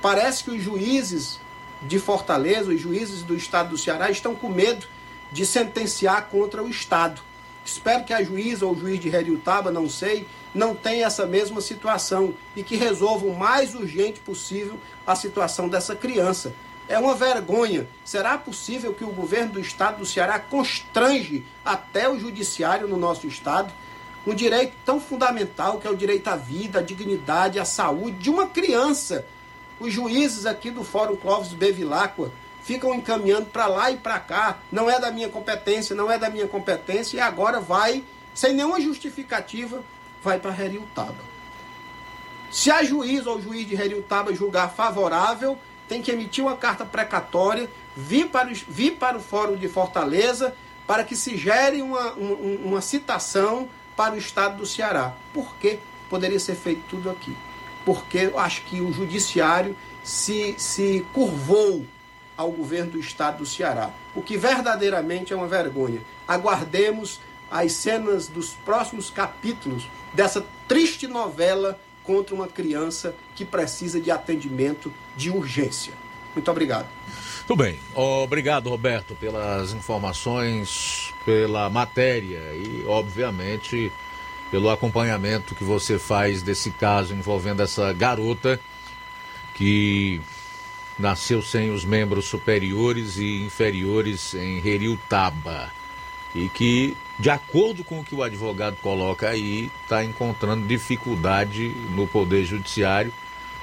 [0.00, 1.40] Parece que os juízes
[1.82, 4.86] de Fortaleza, os juízes do estado do Ceará estão com medo
[5.32, 7.20] de sentenciar contra o Estado.
[7.64, 11.60] Espero que a juíza ou o juiz de Heriutaba, não sei, não tenha essa mesma
[11.60, 16.52] situação e que resolva o mais urgente possível a situação dessa criança.
[16.92, 17.88] É uma vergonha.
[18.04, 23.26] Será possível que o governo do estado do Ceará constrange até o judiciário no nosso
[23.26, 23.72] estado?
[24.26, 28.28] Um direito tão fundamental que é o direito à vida, à dignidade, à saúde de
[28.28, 29.24] uma criança.
[29.80, 32.30] Os juízes aqui do Fórum Clóvis Bevilacqua
[32.62, 34.58] ficam encaminhando para lá e para cá.
[34.70, 38.78] Não é da minha competência, não é da minha competência, e agora vai, sem nenhuma
[38.78, 39.82] justificativa,
[40.22, 41.32] vai para Heriutaba.
[42.50, 45.58] Se a juiz ou juiz de Heriutaba julgar favorável,
[45.92, 50.54] tem que emitir uma carta precatória, vir para, o, vir para o Fórum de Fortaleza,
[50.86, 55.12] para que se gere uma, uma, citação para o estado do Ceará.
[55.34, 55.78] Por que
[56.08, 57.36] poderia ser feito tudo aqui?
[57.84, 61.84] Porque eu acho que o judiciário se, se curvou
[62.38, 66.00] ao governo do estado do Ceará, o que verdadeiramente é uma vergonha.
[66.26, 67.20] Aguardemos
[67.50, 74.90] as cenas dos próximos capítulos dessa triste novela contra uma criança que precisa de atendimento
[75.16, 75.92] de urgência.
[76.34, 76.88] Muito obrigado.
[77.46, 77.78] Tudo bem.
[77.94, 83.92] Obrigado, Roberto, pelas informações, pela matéria e, obviamente,
[84.50, 88.58] pelo acompanhamento que você faz desse caso envolvendo essa garota
[89.54, 90.20] que
[90.98, 95.70] nasceu sem os membros superiores e inferiores em Heriutaba
[96.34, 102.06] e que, de acordo com o que o advogado coloca aí, está encontrando dificuldade no
[102.06, 103.12] Poder Judiciário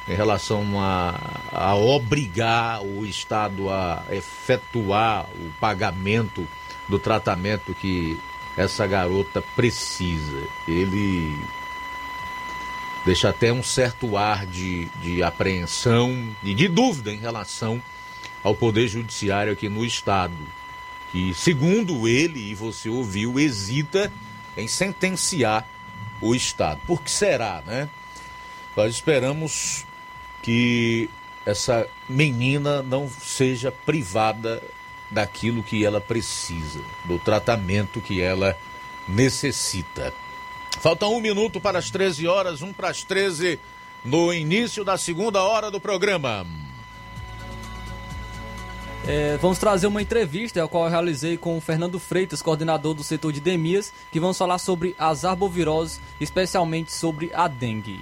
[0.09, 1.13] em relação a,
[1.51, 6.47] a obrigar o Estado a efetuar o pagamento
[6.87, 8.19] do tratamento que
[8.57, 10.47] essa garota precisa.
[10.67, 11.37] Ele
[13.05, 17.79] deixa até um certo ar de, de apreensão e de dúvida em relação
[18.43, 20.33] ao Poder Judiciário aqui no Estado,
[21.11, 24.11] que, segundo ele, e você ouviu, hesita
[24.57, 25.67] em sentenciar
[26.19, 26.81] o Estado.
[26.87, 27.87] Por que será, né?
[28.75, 29.85] Nós esperamos
[30.41, 31.09] que
[31.45, 34.61] essa menina não seja privada
[35.09, 38.55] daquilo que ela precisa, do tratamento que ela
[39.07, 40.13] necessita.
[40.79, 43.59] Falta um minuto para as 13 horas, um para as 13,
[44.05, 46.45] no início da segunda hora do programa.
[49.07, 53.03] É, vamos trazer uma entrevista, a qual eu realizei com o Fernando Freitas, coordenador do
[53.03, 58.01] setor de demias, que vamos falar sobre as arboviroses, especialmente sobre a dengue.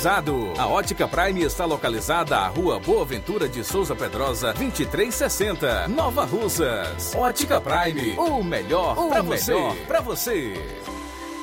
[0.03, 7.13] A Ótica Prime está localizada à Rua Boa Ventura de Souza Pedrosa, 2360, Nova Russas.
[7.13, 9.53] Ótica Prime, o melhor para você,
[9.87, 10.53] para você.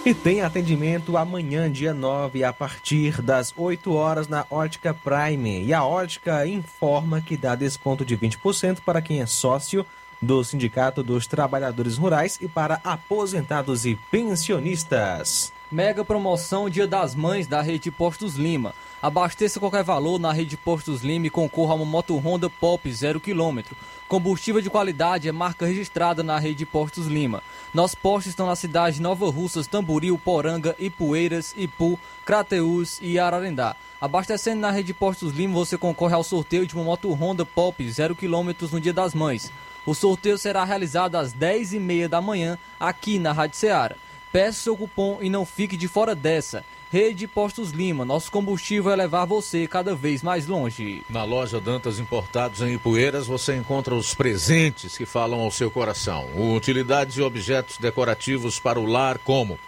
[0.04, 5.64] E tem atendimento amanhã, dia 9, a partir das 8 horas na Ótica Prime.
[5.64, 9.86] E a Ótica informa que dá desconto de 20% para quem é sócio
[10.20, 15.52] do Sindicato dos Trabalhadores Rurais e para aposentados e pensionistas.
[15.70, 18.74] Mega promoção Dia das Mães da Rede Postos Lima.
[19.02, 23.64] Abasteça qualquer valor na Rede Postos Lima e concorra a uma moto Honda Pop 0km.
[24.08, 27.42] Combustível de qualidade é marca registrada na Rede Postos Lima.
[27.74, 33.76] Nossos postos estão na cidade de Nova Russas, Tamboril, Poranga, Ipueiras, Ipu, Crateús e Ararendá.
[34.00, 38.72] Abastecendo na Rede Postos Lima, você concorre ao sorteio de uma moto Honda Pop 0km
[38.72, 39.52] no Dia das Mães.
[39.84, 43.94] O sorteio será realizado às 10h30 da manhã aqui na Rádio Ceará.
[44.32, 46.64] Peça seu cupom e não fique de fora dessa.
[46.90, 51.02] Rede Postos Lima, nosso combustível é levar você cada vez mais longe.
[51.10, 56.26] Na loja Dantas Importados em Ipueiras você encontra os presentes que falam ao seu coração.
[56.54, 59.58] Utilidades e objetos decorativos para o lar como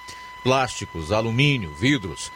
[0.42, 2.32] plásticos, alumínio, vidros,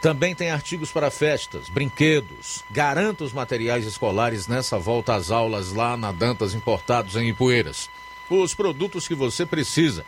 [0.00, 2.62] Também tem artigos para festas, brinquedos.
[2.70, 7.88] Garanta os materiais escolares nessa volta às aulas lá na Dantas Importados em Ipueiras.
[8.28, 10.04] Os produtos que você precisa,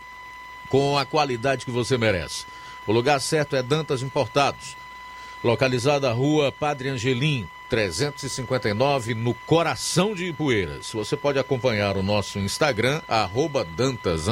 [0.69, 2.45] com a qualidade que você merece.
[2.87, 4.77] O lugar certo é Dantas Importados,
[5.45, 10.93] localizada na rua Padre Angelim, 359, no coração de Ipueiras.
[10.93, 14.27] Você pode acompanhar o nosso Instagram, arroba Dantas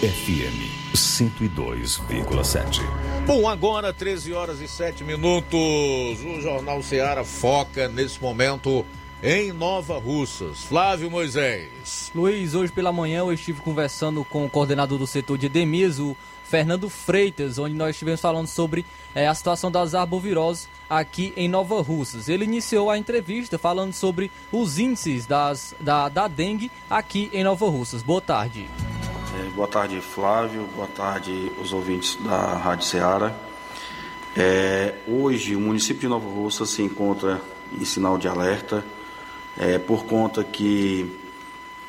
[0.00, 2.80] FM 102,7.
[3.26, 5.60] Bom, agora 13 horas e 7 minutos.
[5.60, 8.84] O Jornal Ceará foca nesse momento
[9.22, 10.64] em Nova Russas.
[10.64, 12.10] Flávio Moisés.
[12.14, 16.16] Luiz, hoje pela manhã eu estive conversando com o coordenador do setor de Edemias, o
[16.50, 18.84] Fernando Freitas, onde nós estivemos falando sobre
[19.14, 22.28] é, a situação das arboviroses aqui em Nova Russas.
[22.28, 27.70] Ele iniciou a entrevista falando sobre os índices das, da, da dengue aqui em Nova
[27.70, 28.02] Russas.
[28.02, 28.68] Boa tarde.
[29.38, 30.68] É, boa tarde, Flávio.
[30.74, 33.32] Boa tarde, os ouvintes da Rádio Ceará.
[34.36, 37.40] É, hoje, o município de Nova Russa se encontra
[37.72, 38.84] em sinal de alerta
[39.56, 41.16] é, por conta que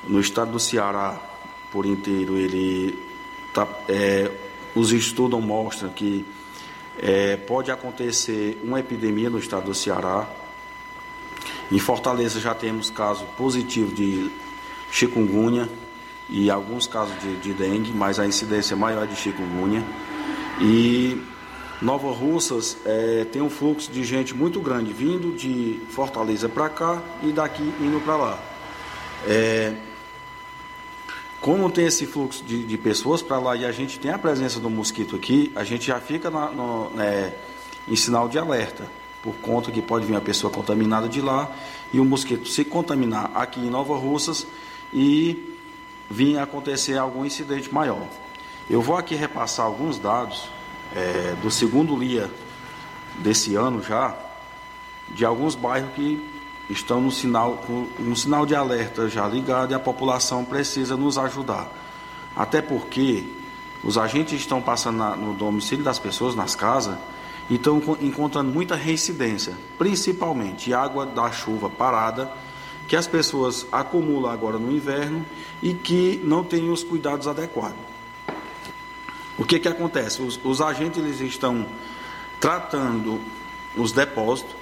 [0.08, 1.20] no estado do Ceará,
[1.72, 2.98] por inteiro, ele
[3.54, 4.32] tá, é,
[4.76, 6.26] os estudos mostram que
[6.98, 10.28] é, pode acontecer uma epidemia no estado do Ceará.
[11.72, 14.30] Em Fortaleza já temos caso positivo de
[14.92, 15.70] chikungunya
[16.30, 19.84] e alguns casos de, de dengue, mas a incidência maior é de chikungunya.
[20.60, 21.22] E
[21.82, 27.02] Nova Russas é, tem um fluxo de gente muito grande vindo de Fortaleza para cá
[27.24, 28.40] e daqui indo para lá.
[29.28, 29.74] É,
[31.42, 34.60] como tem esse fluxo de, de pessoas para lá e a gente tem a presença
[34.60, 37.34] do mosquito aqui, a gente já fica na, no, é,
[37.88, 38.86] em sinal de alerta,
[39.24, 41.52] por conta que pode vir a pessoa contaminada de lá
[41.92, 44.46] e o mosquito se contaminar aqui em Nova Russas
[44.94, 45.58] e
[46.10, 48.08] vinha acontecer algum incidente maior.
[48.70, 50.48] Eu vou aqui repassar alguns dados
[50.96, 52.30] é, do segundo dia
[53.18, 54.16] desse ano já,
[55.10, 56.24] de alguns bairros que
[56.72, 57.64] estão no sinal,
[58.00, 61.70] um sinal de alerta já ligado e a população precisa nos ajudar.
[62.36, 63.26] Até porque
[63.84, 66.98] os agentes estão passando no domicílio das pessoas, nas casas,
[67.50, 72.32] e estão encontrando muita reincidência, principalmente água da chuva parada
[72.88, 75.26] que as pessoas acumulam agora no inverno
[75.62, 77.80] e que não têm os cuidados adequados.
[79.38, 80.22] O que, que acontece?
[80.22, 81.66] Os, os agentes eles estão
[82.40, 83.20] tratando
[83.76, 84.54] os depósitos,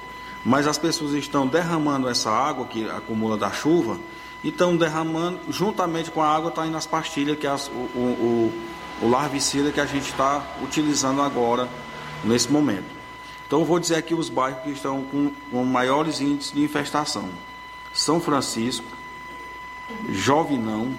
[0.46, 4.00] mas as pessoas estão derramando essa água que acumula da chuva
[4.44, 7.72] e estão derramando, juntamente com a água, está indo as pastilhas, que é as, o,
[7.72, 8.54] o,
[9.02, 11.68] o larvicida que a gente está utilizando agora,
[12.24, 13.00] nesse momento.
[13.48, 17.30] Então, vou dizer aqui os bairros que estão com, com maiores índices de infestação.
[17.92, 18.86] São Francisco,
[20.10, 20.94] Jovinão,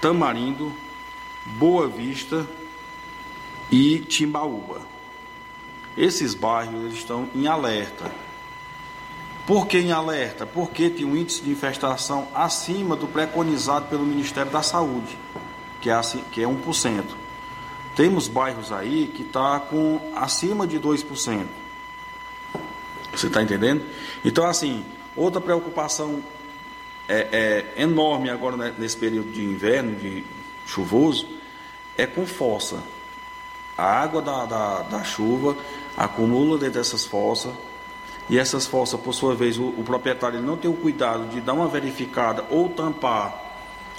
[0.00, 0.72] Tamarindo,
[1.44, 2.46] Boa Vista
[3.70, 4.80] e Timbaúba.
[5.96, 8.10] Esses bairros eles estão em alerta.
[9.46, 10.46] Por que em alerta?
[10.46, 15.18] Porque tem um índice de infestação acima do preconizado pelo Ministério da Saúde,
[15.80, 17.04] que é, assim, que é 1%.
[17.94, 21.46] Temos bairros aí que está com acima de 2%.
[23.12, 23.84] Você está entendendo?
[24.24, 24.84] Então, assim,
[25.16, 26.22] Outra preocupação
[27.08, 30.24] é, é enorme agora né, nesse período de inverno, de
[30.66, 31.28] chuvoso,
[31.96, 32.82] é com fossa.
[33.78, 35.56] A água da, da, da chuva
[35.96, 37.52] acumula dentro dessas fossas
[38.28, 41.52] e essas fossas, por sua vez, o, o proprietário não tem o cuidado de dar
[41.52, 43.42] uma verificada ou tampar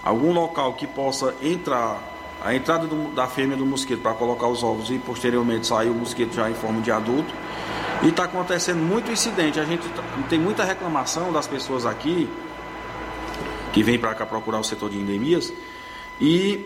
[0.04, 2.02] algum local que possa entrar
[2.44, 5.94] a entrada do, da fêmea do mosquito para colocar os ovos e posteriormente sair o
[5.94, 7.34] mosquito já em forma de adulto.
[8.04, 9.60] E está acontecendo muito incidente.
[9.60, 12.30] A gente tá, tem muita reclamação das pessoas aqui
[13.74, 15.52] que vêm para cá procurar o setor de endemias
[16.20, 16.66] e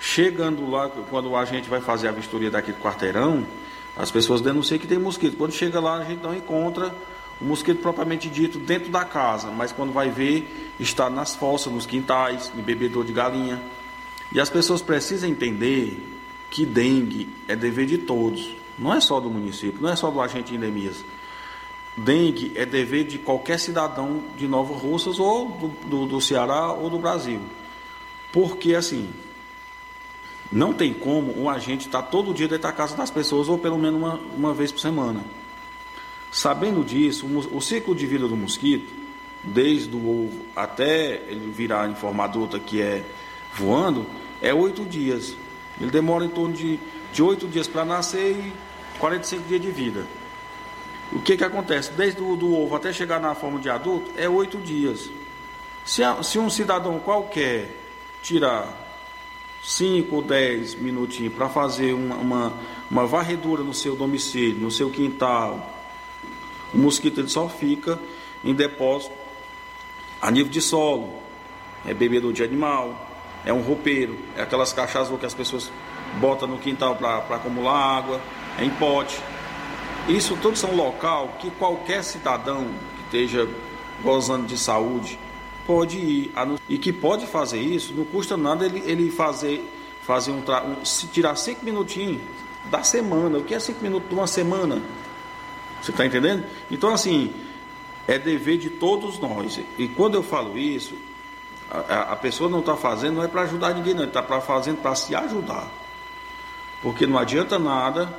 [0.00, 3.46] chegando lá, quando a gente vai fazer a vistoria daqui do quarteirão,
[3.96, 5.36] as pessoas denunciam que tem mosquito.
[5.36, 6.94] Quando chega lá, a gente não encontra
[7.40, 11.86] o mosquito propriamente dito dentro da casa, mas quando vai ver, está nas fossas, nos
[11.86, 13.60] quintais, no bebedor de galinha.
[14.32, 16.00] E as pessoas precisam entender
[16.50, 18.54] que dengue é dever de todos.
[18.78, 21.04] Não é só do município, não é só do agente endemias.
[21.96, 26.88] Dengue é dever de qualquer cidadão de Nova Russas ou do, do, do Ceará ou
[26.88, 27.40] do Brasil.
[28.32, 29.10] Porque assim,
[30.50, 33.58] não tem como um agente estar tá todo dia dentro da casa das pessoas ou
[33.58, 35.22] pelo menos uma, uma vez por semana.
[36.30, 39.02] Sabendo disso, o, o ciclo de vida do mosquito
[39.44, 43.04] desde o ovo até ele virar em forma adulta, que é
[43.54, 44.06] voando,
[44.40, 45.36] é oito dias.
[45.80, 46.78] Ele demora em torno de
[47.22, 48.52] oito dias para nascer e
[48.98, 50.06] 45 dias de vida.
[51.12, 51.92] O que, que acontece?
[51.92, 55.10] Desde o do ovo até chegar na forma de adulto, é oito dias.
[55.84, 57.76] Se, se um cidadão qualquer
[58.22, 58.81] tirar
[59.62, 62.52] 5 ou 10 minutinhos para fazer uma, uma,
[62.90, 65.78] uma, varredura no seu domicílio, no seu quintal,
[66.74, 67.98] o mosquito ele só fica
[68.44, 69.14] em depósito
[70.20, 71.14] a nível de solo,
[71.86, 73.08] é bebedor de animal,
[73.44, 75.70] é um roupeiro, é aquelas caixas que as pessoas
[76.20, 78.20] botam no quintal para acumular água,
[78.58, 79.20] é em pote.
[80.08, 83.48] Isso tudo são local que qualquer cidadão que esteja
[84.02, 85.18] gozando de saúde
[85.72, 86.32] pode ir.
[86.68, 89.66] E que pode fazer isso, não custa nada ele, ele fazer,
[90.02, 92.20] fazer um, um se tirar cinco minutinhos
[92.70, 93.38] da semana.
[93.38, 94.82] O que é cinco minutos de uma semana?
[95.80, 96.44] Você está entendendo?
[96.70, 97.32] Então, assim,
[98.06, 99.58] é dever de todos nós.
[99.78, 100.94] E quando eu falo isso,
[101.70, 104.94] a, a pessoa não está fazendo, não é para ajudar ninguém, não, está fazendo para
[104.94, 105.68] se ajudar.
[106.82, 108.14] Porque não adianta nada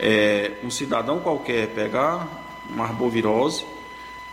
[0.00, 2.26] é, um cidadão qualquer pegar
[2.68, 3.64] uma arbovirose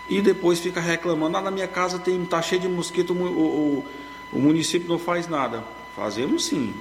[0.10, 3.86] e depois fica reclamando, ah, na minha casa tem tá cheio de mosquito, o, o,
[4.34, 5.64] o município não faz nada.
[5.96, 6.74] Fazemos sim.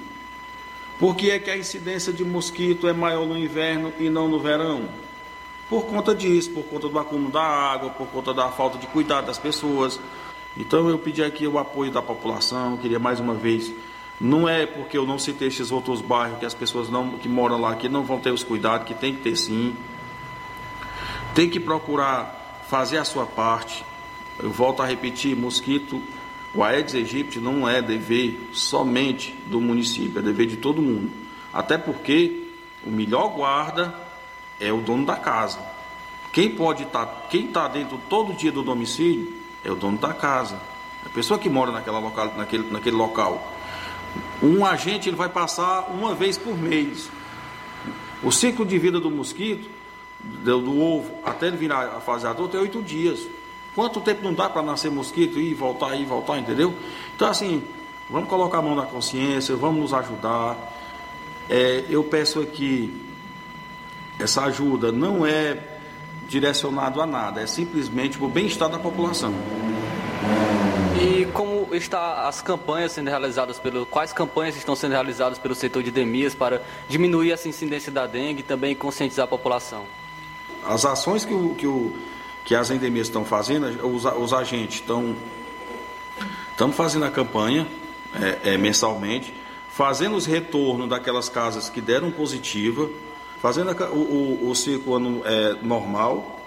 [0.97, 4.39] Por que é que a incidência de mosquito é maior no inverno e não no
[4.39, 4.89] verão?
[5.69, 9.27] Por conta disso, por conta do acúmulo da água, por conta da falta de cuidado
[9.27, 9.99] das pessoas.
[10.57, 13.71] Então eu pedi aqui o apoio da população, queria mais uma vez
[14.19, 17.61] não é porque eu não citei esses outros bairros que as pessoas não, que moram
[17.61, 19.73] lá que não vão ter os cuidados, que tem que ter sim.
[21.33, 22.38] Tem que procurar
[22.69, 23.83] fazer a sua parte.
[24.37, 26.01] Eu volto a repetir, mosquito,
[26.53, 31.11] o Aedes aegypti não é dever somente do município, é dever de todo mundo.
[31.51, 32.47] Até porque
[32.85, 33.93] o melhor guarda
[34.59, 35.59] é o dono da casa.
[36.31, 40.13] Quem pode estar, tá, quem está dentro todo dia do domicílio é o dono da
[40.13, 40.59] casa.
[41.05, 43.55] A pessoa que mora naquela local, naquele, naquele local.
[44.41, 47.09] Um agente ele vai passar uma vez por mês.
[48.23, 49.69] O ciclo de vida do mosquito
[50.19, 53.27] do, do ovo até ele virar a fase adulta é oito dias.
[53.75, 56.73] Quanto tempo não dá para nascer mosquito e voltar e voltar, entendeu?
[57.15, 57.63] Então assim,
[58.09, 60.57] vamos colocar a mão na consciência, vamos nos ajudar.
[61.49, 62.93] É, eu peço aqui,
[64.19, 65.57] essa ajuda não é
[66.27, 69.33] direcionado a nada, é simplesmente para o bem-estar da população.
[71.01, 75.81] E como está as campanhas sendo realizadas pelo quais campanhas estão sendo realizadas pelo setor
[75.81, 79.85] de endemias para diminuir essa incidência da dengue e também conscientizar a população?
[80.65, 81.93] As ações que, o, que, o,
[82.45, 85.15] que as endemias estão fazendo, os, os agentes estão,
[86.51, 87.67] estão fazendo a campanha
[88.13, 89.33] é, é, mensalmente,
[89.69, 92.89] fazendo os retornos daquelas casas que deram positiva,
[93.41, 96.39] fazendo a, o, o, o ciclo ano, é, normal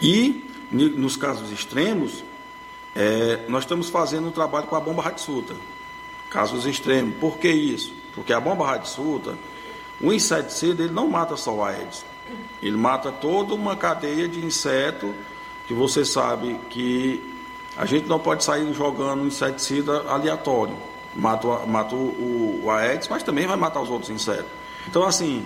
[0.00, 2.24] e, nos casos extremos,
[2.94, 5.54] é, nós estamos fazendo um trabalho com a bomba radissuta.
[6.30, 7.16] Casos extremos.
[7.16, 7.94] Por que isso?
[8.14, 9.36] Porque a bomba radissuta,
[10.00, 12.04] o inseticida, ele não mata só o Aedes.
[12.62, 15.14] Ele mata toda uma cadeia de inseto
[15.66, 17.22] que você sabe que
[17.76, 20.76] a gente não pode sair jogando inseticida aleatório.
[21.14, 24.46] Mata, mata o, o, Aedes, mas também vai matar os outros insetos.
[24.88, 25.44] Então, assim,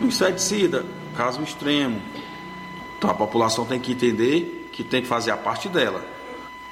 [0.00, 0.84] o inseticida,
[1.16, 2.00] caso extremo.
[2.98, 6.04] Então, a população tem que entender que tem que fazer a parte dela.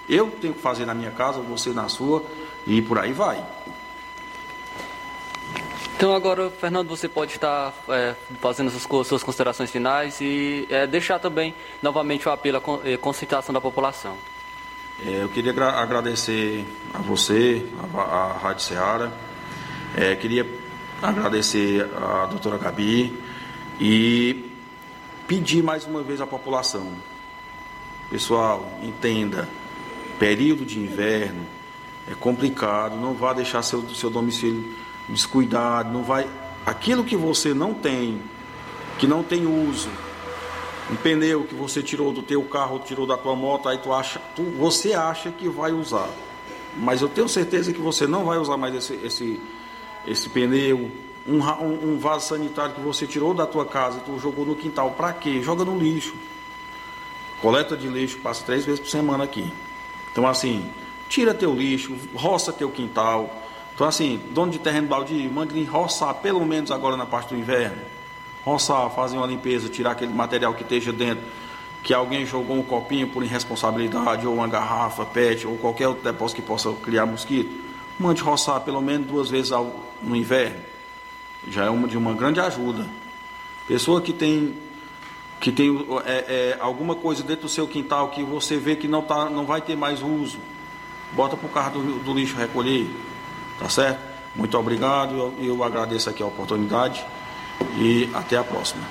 [0.09, 2.25] Eu tenho que fazer na minha casa, você na sua,
[2.67, 3.45] e por aí vai.
[6.01, 11.19] Então agora, Fernando, você pode estar é, fazendo as suas considerações finais e é, deixar
[11.19, 14.17] também novamente o apelo à é, conscientização da população.
[15.05, 19.13] É, eu queria agradecer a você, a, a Rádio Ceará,
[19.95, 20.49] é, queria
[21.03, 23.15] agradecer a doutora Gabi
[23.79, 24.51] e
[25.29, 26.95] pedir mais uma vez à população.
[28.09, 29.47] Pessoal, entenda,
[30.19, 31.45] período de inverno
[32.11, 34.65] é complicado, não vá deixar seu, seu domicílio
[35.11, 36.27] descuidado, não vai.
[36.65, 38.21] Aquilo que você não tem,
[38.99, 39.89] que não tem uso,
[40.91, 44.21] um pneu que você tirou do teu carro, tirou da tua moto, aí tu acha,
[44.35, 46.09] tu, você acha que vai usar.
[46.77, 49.41] Mas eu tenho certeza que você não vai usar mais esse, esse,
[50.07, 50.91] esse pneu,
[51.27, 54.91] um, um, um vaso sanitário que você tirou da tua casa, tu jogou no quintal,
[54.93, 55.41] para quê?
[55.43, 56.15] Joga no lixo.
[57.41, 59.51] Coleta de lixo, passa três vezes por semana aqui.
[60.13, 60.69] Então assim,
[61.09, 63.31] tira teu lixo, roça teu quintal,
[63.81, 67.79] então, assim, dono de terreno baldio, mande roçar, pelo menos agora na parte do inverno.
[68.45, 71.25] Roçar, fazer uma limpeza, tirar aquele material que esteja dentro,
[71.83, 76.43] que alguém jogou um copinho por irresponsabilidade, ou uma garrafa, pet, ou qualquer outro depósito
[76.43, 77.51] que possa criar mosquito.
[77.99, 80.61] Mande roçar pelo menos duas vezes ao, no inverno.
[81.49, 82.87] Já é uma de uma grande ajuda.
[83.67, 84.59] Pessoa que tem
[85.41, 85.71] que tem
[86.05, 89.47] é, é, alguma coisa dentro do seu quintal que você vê que não, tá, não
[89.47, 90.37] vai ter mais uso,
[91.13, 92.87] bota para o carro do, do, lixo recolher,
[93.61, 94.01] tá certo?
[94.35, 97.05] Muito obrigado, eu, agradeço aqui a oportunidade
[97.79, 98.83] e até a próxima.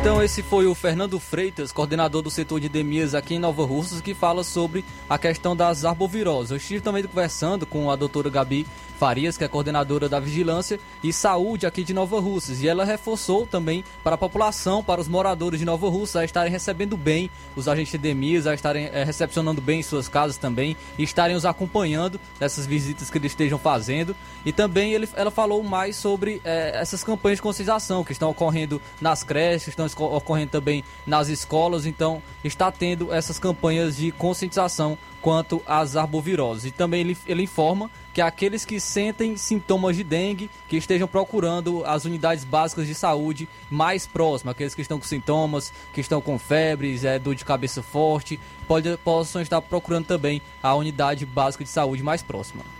[0.00, 4.00] Então esse foi o Fernando Freitas, coordenador do setor de endemias aqui em Nova Russas,
[4.00, 6.52] que fala sobre a questão das arboviroses.
[6.52, 8.64] Eu estive também conversando com a doutora Gabi
[8.98, 12.62] Farias, que é coordenadora da Vigilância e Saúde aqui de Nova Russas.
[12.62, 16.50] E ela reforçou também para a população, para os moradores de Nova Russas, a estarem
[16.50, 20.76] recebendo bem os agentes de endemias, a estarem é, recepcionando bem em suas casas também
[20.98, 24.16] e estarem os acompanhando nessas visitas que eles estejam fazendo.
[24.44, 28.82] E também ele, ela falou mais sobre é, essas campanhas de conscientização que estão ocorrendo
[29.00, 31.86] nas creches, estão ocorrendo também nas escolas.
[31.86, 36.66] Então, está tendo essas campanhas de conscientização quanto às arboviroses.
[36.66, 41.84] E também ele, ele informa que aqueles que sentem sintomas de dengue, que estejam procurando
[41.84, 46.38] as unidades básicas de saúde mais próximas, aqueles que estão com sintomas, que estão com
[46.38, 51.70] febres, é, dor de cabeça forte, pode, possam estar procurando também a unidade básica de
[51.70, 52.77] saúde mais próxima.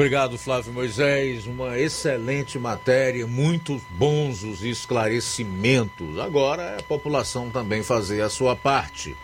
[0.00, 1.46] Obrigado, Flávio Moisés.
[1.46, 6.18] Uma excelente matéria, muitos bons os esclarecimentos.
[6.18, 9.14] Agora é a população também fazer a sua parte.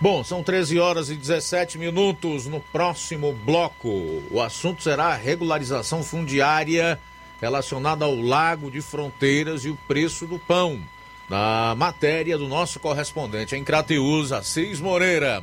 [0.00, 2.46] Bom, são 13 horas e 17 minutos.
[2.46, 6.98] No próximo bloco, o assunto será a regularização fundiária
[7.38, 10.80] relacionada ao Lago de Fronteiras e o preço do pão.
[11.28, 15.42] Na matéria do nosso correspondente em Crateus, Assis Moreira.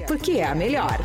[0.00, 0.98] porque é a melhor.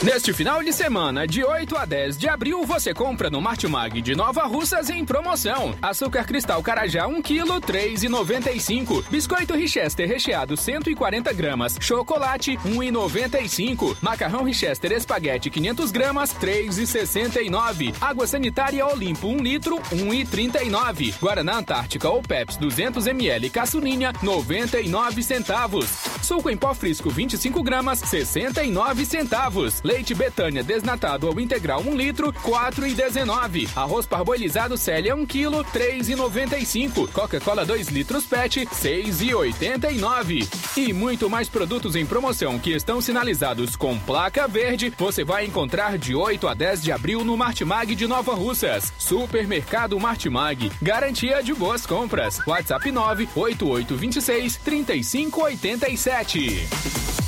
[0.00, 4.14] Neste final de semana, de 8 a 10 de abril, você compra no Martimag de
[4.14, 5.74] Nova Russas em promoção.
[5.82, 9.04] Açúcar cristal Carajá 1 kg 3,95.
[9.10, 11.76] Biscoito Richester recheado 140 gramas.
[11.80, 13.96] Chocolate 1,95.
[14.00, 17.92] Macarrão Richester espaguete 500 gramas 3,69.
[18.00, 21.18] Água sanitária Olimpo 1 litro 1,39.
[21.20, 25.88] Guaraná Antártica ou Peps 200 ml caçulinha 99 centavos.
[26.22, 29.82] Suco em pó frisco 25 gramas 69 centavos.
[29.88, 33.70] Leite Betânia desnatado ou integral 1 litro, 4,19.
[33.74, 37.10] Arroz parboilizado Célia 1 kg, 3,95.
[37.10, 40.46] Coca-Cola 2 litros PET, 6,89.
[40.76, 45.96] E muito mais produtos em promoção que estão sinalizados com placa verde, você vai encontrar
[45.96, 48.92] de 8 a 10 de abril no Martimag de Nova Russas.
[48.98, 52.46] Supermercado Martimag, garantia de boas compras.
[52.46, 57.27] WhatsApp 98826 3587.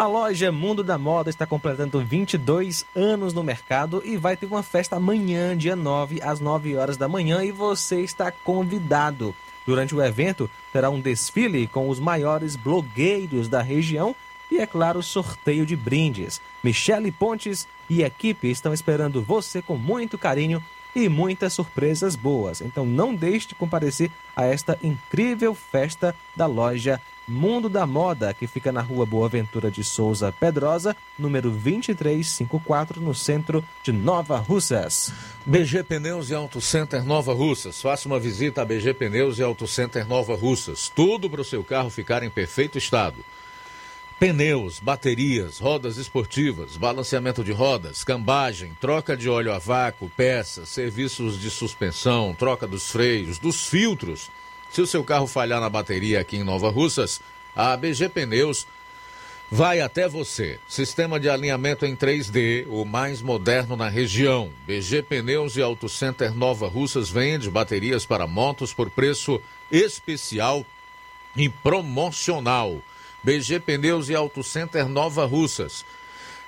[0.00, 4.62] A loja Mundo da Moda está completando 22 anos no mercado e vai ter uma
[4.62, 9.34] festa amanhã, dia 9, às 9 horas da manhã, e você está convidado.
[9.66, 14.16] Durante o evento, terá um desfile com os maiores blogueiros da região
[14.50, 16.40] e, é claro, sorteio de brindes.
[16.64, 20.64] Michele Pontes e equipe estão esperando você com muito carinho
[20.96, 22.62] e muitas surpresas boas.
[22.62, 26.98] Então não deixe de comparecer a esta incrível festa da loja
[27.30, 33.14] Mundo da Moda, que fica na rua Boa Ventura de Souza Pedrosa, número 2354, no
[33.14, 35.12] centro de Nova Russas.
[35.46, 37.80] BG Pneus e Auto Center Nova Russas.
[37.80, 40.88] Faça uma visita a BG Pneus e Auto Center Nova Russas.
[40.88, 43.24] Tudo para o seu carro ficar em perfeito estado.
[44.18, 51.40] Pneus, baterias, rodas esportivas, balanceamento de rodas, cambagem, troca de óleo a vácuo, peças, serviços
[51.40, 54.28] de suspensão, troca dos freios, dos filtros
[54.72, 57.20] se o seu carro falhar na bateria aqui em Nova Russas,
[57.54, 58.66] a BG Pneus
[59.50, 60.60] vai até você.
[60.68, 64.50] Sistema de alinhamento em 3D, o mais moderno na região.
[64.66, 69.40] BG Pneus e Auto Center Nova Russas vende baterias para motos por preço
[69.70, 70.64] especial
[71.36, 72.80] e promocional.
[73.22, 75.84] BG Pneus e Auto Center Nova Russas.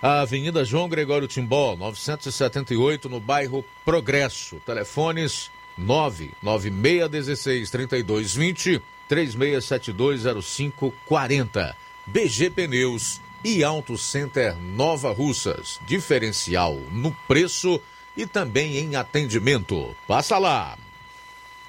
[0.01, 4.61] A Avenida João Gregório Timbó, 978, no bairro Progresso.
[4.67, 11.75] Telefones 99616 3220 36720540.
[12.07, 15.79] BG Pneus e Auto Center Nova Russas.
[15.87, 17.81] Diferencial no preço
[18.17, 19.95] e também em atendimento.
[20.07, 20.79] Passa lá.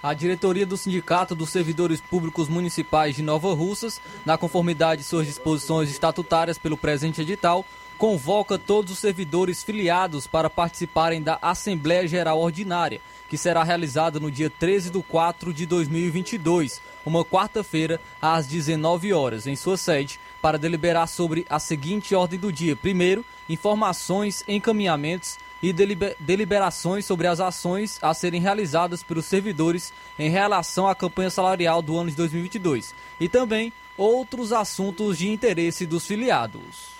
[0.02, 5.26] A diretoria do Sindicato dos Servidores Públicos Municipais de Nova Russas, na conformidade de suas
[5.26, 7.66] disposições estatutárias pelo presente edital,
[7.98, 13.00] convoca todos os servidores filiados para participarem da Assembleia Geral Ordinária,
[13.34, 19.48] que será realizada no dia 13 de 4 de 2022, uma quarta-feira, às 19 horas,
[19.48, 22.76] em sua sede, para deliberar sobre a seguinte ordem do dia.
[22.76, 30.88] Primeiro, informações, encaminhamentos e deliberações sobre as ações a serem realizadas pelos servidores em relação
[30.88, 36.94] à campanha salarial do ano de 2022 e também outros assuntos de interesse dos filiados.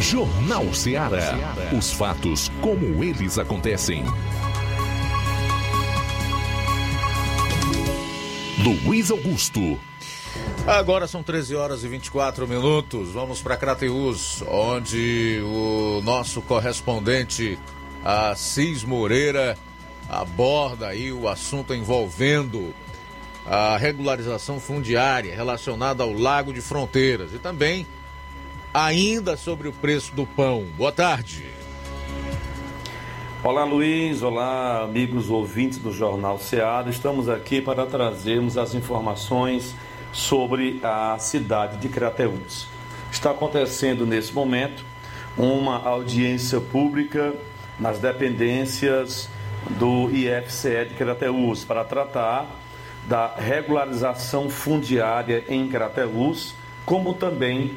[0.00, 1.36] Jornal Ceará.
[1.78, 4.04] Os fatos como eles acontecem.
[8.62, 9.76] Luiz Augusto.
[10.64, 13.10] Agora são 13 horas e 24 minutos.
[13.10, 17.58] Vamos para Crateus, onde o nosso correspondente
[18.04, 19.58] Assis Moreira
[20.08, 22.72] aborda aí o assunto envolvendo
[23.44, 27.84] a regularização fundiária relacionada ao Lago de Fronteiras e também
[28.72, 30.66] ainda sobre o preço do pão.
[30.76, 31.61] Boa tarde.
[33.44, 36.88] Olá Luiz, olá amigos ouvintes do Jornal Seara.
[36.88, 39.74] Estamos aqui para trazermos as informações
[40.12, 42.68] sobre a cidade de Crateús.
[43.10, 44.84] Está acontecendo nesse momento
[45.36, 47.34] uma audiência pública
[47.80, 49.28] nas dependências
[49.70, 52.46] do IFCE de Crateús para tratar
[53.08, 56.54] da regularização fundiária em Crateús,
[56.86, 57.72] como também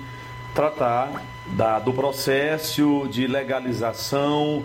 [0.53, 4.63] tratar da, do processo de legalização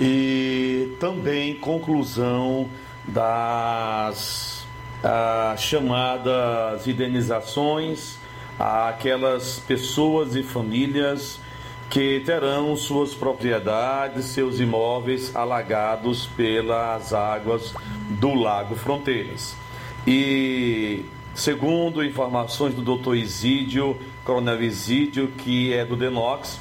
[0.00, 2.68] e também conclusão
[3.06, 4.64] das
[5.02, 8.18] ah, chamadas indenizações
[8.58, 11.40] àquelas pessoas e famílias
[11.90, 17.74] que terão suas propriedades, seus imóveis alagados pelas águas
[18.08, 19.54] do Lago Fronteiras.
[20.06, 21.04] E
[21.34, 23.16] segundo informações do Dr.
[23.16, 26.58] Isídio, Coronel Isídio, que é do Denox.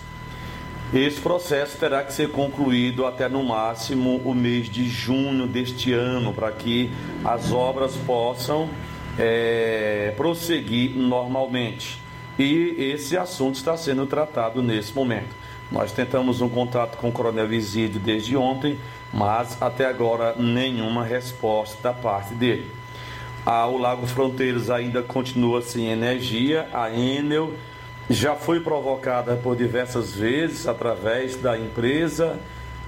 [0.93, 6.33] Esse processo terá que ser concluído até no máximo o mês de junho deste ano,
[6.33, 6.91] para que
[7.23, 8.69] as obras possam
[9.17, 11.97] é, prosseguir normalmente.
[12.37, 15.33] E esse assunto está sendo tratado nesse momento.
[15.71, 18.77] Nós tentamos um contato com o Coronel Visídio desde ontem,
[19.13, 22.69] mas até agora nenhuma resposta da parte dele.
[23.45, 27.53] Ah, o Lago Fronteiras ainda continua sem energia, a Enel
[28.11, 32.37] já foi provocada por diversas vezes através da empresa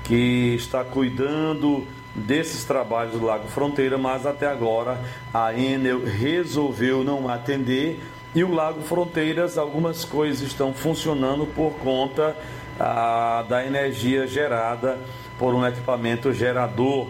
[0.04, 5.00] que está cuidando desses trabalhos do Lago Fronteira, mas até agora
[5.34, 8.00] a Enel resolveu não atender
[8.36, 12.36] e o Lago Fronteiras, algumas coisas estão funcionando por conta
[12.80, 15.00] ah, da energia gerada
[15.40, 17.08] por um equipamento gerador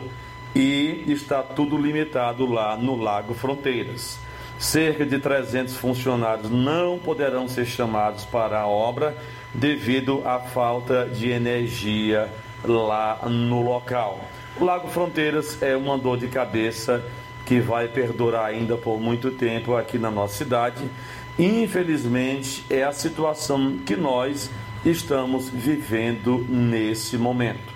[0.56, 4.22] e está tudo limitado lá no Lago Fronteiras.
[4.64, 9.14] Cerca de 300 funcionários não poderão ser chamados para a obra
[9.53, 12.30] devido à falta de energia
[12.64, 14.22] lá no local.
[14.57, 17.03] O Lago Fronteiras é uma dor de cabeça
[17.45, 20.90] que vai perdurar ainda por muito tempo aqui na nossa cidade.
[21.38, 24.49] Infelizmente, é a situação que nós
[24.85, 27.73] estamos vivendo nesse momento.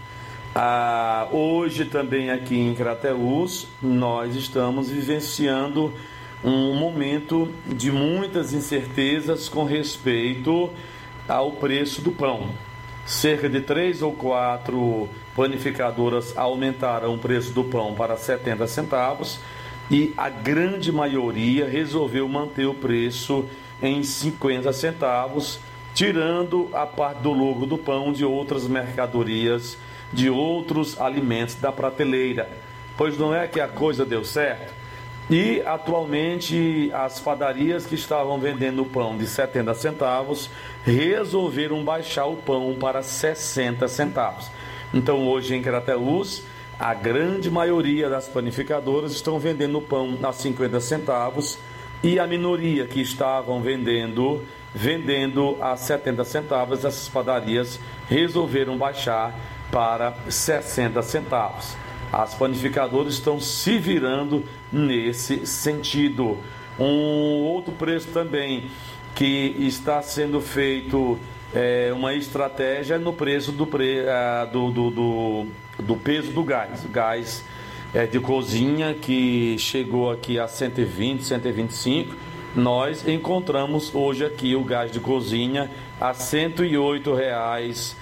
[0.56, 5.94] Ah, hoje também aqui em Crateús nós estamos vivenciando
[6.48, 10.70] um momento de muitas incertezas com respeito
[11.28, 12.52] ao preço do pão.
[13.06, 19.42] Cerca de três ou quatro panificadoras aumentaram o preço do pão para 70 centavos
[19.92, 23.46] e a grande maioria resolveu manter o preço
[23.82, 25.60] em 50 centavos,
[25.94, 29.78] tirando a parte do lucro do pão de outras mercadorias,
[30.14, 32.50] de outros alimentos da prateleira.
[32.96, 34.77] Pois não é que a coisa deu certo?
[35.30, 40.50] E atualmente as padarias que estavam vendendo o pão de 70 centavos
[40.86, 44.50] resolveram baixar o pão para 60 centavos.
[44.94, 46.44] Então hoje em Crateús
[46.80, 51.58] a grande maioria das panificadoras estão vendendo pão a 50 centavos
[52.04, 59.34] e a minoria que estavam vendendo vendendo a 70 centavos, essas padarias resolveram baixar
[59.72, 61.76] para 60 centavos.
[62.12, 66.38] As panificadoras estão se virando nesse sentido.
[66.80, 68.70] Um outro preço também
[69.16, 71.18] que está sendo feito
[71.54, 75.48] é, uma estratégia no preço do, pre, uh, do, do, do
[75.82, 76.86] do peso do gás.
[76.92, 77.44] Gás
[77.94, 82.16] é, de cozinha que chegou aqui a 120, 125.
[82.56, 85.70] Nós encontramos hoje aqui o gás de cozinha
[86.00, 87.96] a 108 reais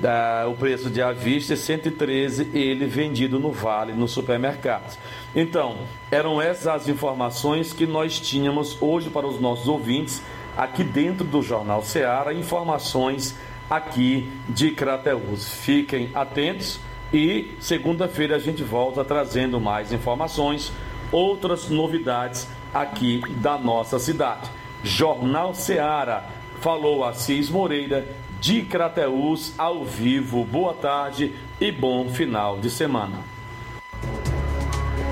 [0.00, 4.96] da, o preço de à vista e 113 ele vendido no Vale, no supermercado.
[5.34, 5.76] Então,
[6.10, 10.22] eram essas as informações que nós tínhamos hoje para os nossos ouvintes
[10.56, 13.36] aqui dentro do Jornal Seara, informações
[13.68, 15.54] aqui de Crateus.
[15.54, 16.80] Fiquem atentos
[17.12, 20.72] e segunda-feira a gente volta trazendo mais informações,
[21.10, 24.50] outras novidades aqui da nossa cidade.
[24.82, 26.24] Jornal Seara,
[26.60, 28.06] falou Assis Moreira,
[28.40, 30.44] de Crateús, ao vivo.
[30.44, 33.20] Boa tarde e bom final de semana.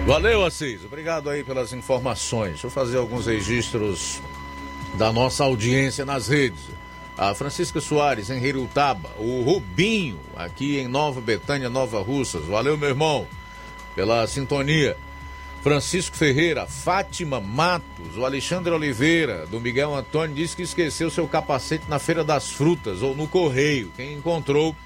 [0.07, 0.85] Valeu, Assis.
[0.85, 2.53] Obrigado aí pelas informações.
[2.53, 4.21] Deixa eu fazer alguns registros
[4.95, 6.77] da nossa audiência nas redes
[7.19, 12.45] a Francisca Soares em Rirutaba, o Rubinho aqui em Nova Betânia, Nova Russas.
[12.45, 13.27] Valeu, meu irmão,
[13.95, 14.97] pela sintonia.
[15.67, 21.87] Francisco Ferreira, Fátima Matos, o Alexandre Oliveira, do Miguel Antônio, disse que esqueceu seu capacete
[21.89, 23.91] na Feira das Frutas ou no Correio.
[23.97, 24.77] Quem encontrou,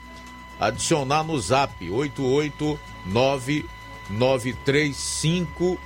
[0.59, 3.67] adicionar no zap 889
[4.09, 5.79] 935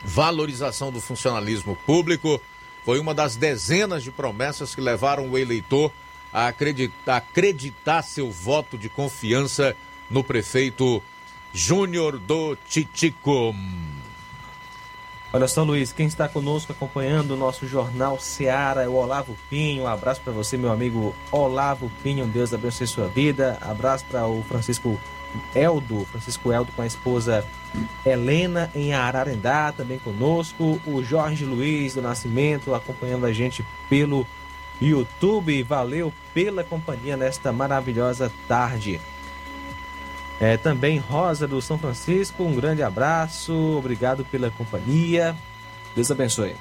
[0.02, 2.40] Valorização do funcionalismo público
[2.86, 5.92] foi uma das dezenas de promessas que levaram o eleitor
[6.32, 9.76] a acreditar, acreditar seu voto de confiança
[10.08, 11.02] no prefeito
[11.52, 13.54] Júnior do Titico.
[15.32, 19.84] Olha só, Luiz, quem está conosco acompanhando o nosso jornal Seara é o Olavo Pinho.
[19.84, 22.26] Um abraço para você, meu amigo Olavo Pinho.
[22.26, 23.56] Deus abençoe sua vida.
[23.60, 24.98] Abraço para o Francisco
[25.54, 27.44] Eldo, Francisco Eldo com a esposa
[28.04, 30.80] Helena em Ararendá, também conosco.
[30.84, 34.26] O Jorge Luiz do Nascimento acompanhando a gente pelo
[34.82, 35.62] YouTube.
[35.62, 39.00] Valeu pela companhia nesta maravilhosa tarde.
[40.40, 45.36] É, também Rosa do São Francisco, um grande abraço, obrigado pela companhia.
[45.94, 46.56] Deus abençoe.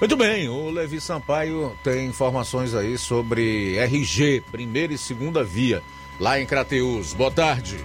[0.00, 5.82] Muito bem, o Levi Sampaio tem informações aí sobre RG, primeira e segunda via,
[6.18, 7.12] lá em Crateus.
[7.12, 7.76] Boa tarde.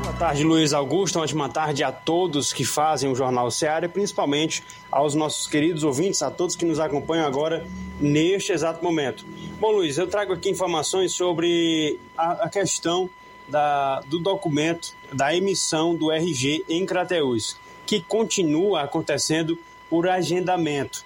[0.00, 1.16] Boa tarde, Luiz Augusto.
[1.16, 5.82] Uma ótima tarde a todos que fazem o Jornal Seara e principalmente aos nossos queridos
[5.82, 7.66] ouvintes, a todos que nos acompanham agora
[7.98, 9.24] neste exato momento.
[9.58, 13.08] Bom, Luiz, eu trago aqui informações sobre a, a questão
[13.50, 19.58] da, do documento da emissão do RG em Crateús, que continua acontecendo
[19.88, 21.04] por agendamento.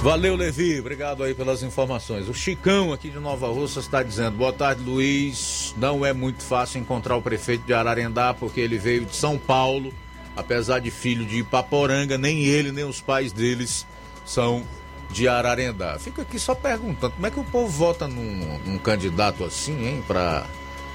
[0.04, 0.82] Valeu, Levi.
[0.82, 2.28] Obrigado aí pelas informações.
[2.28, 5.74] O Chicão aqui de Nova Russa está dizendo: Boa tarde, Luiz.
[5.78, 9.94] Não é muito fácil encontrar o prefeito de Ararendá porque ele veio de São Paulo.
[10.36, 13.88] Apesar de filho de Ipaporanga, nem ele nem os pais deles
[14.26, 14.64] são
[15.10, 15.98] de Ararendá.
[15.98, 20.04] Fico aqui só perguntando: como é que o povo vota num, num candidato assim, hein?
[20.06, 20.46] Para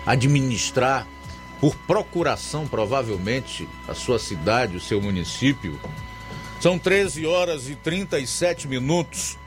[0.05, 1.07] administrar
[1.63, 5.81] por procuração, provavelmente, a sua cidade, o seu município.
[6.61, 9.39] São 13 horas e 37 minutos.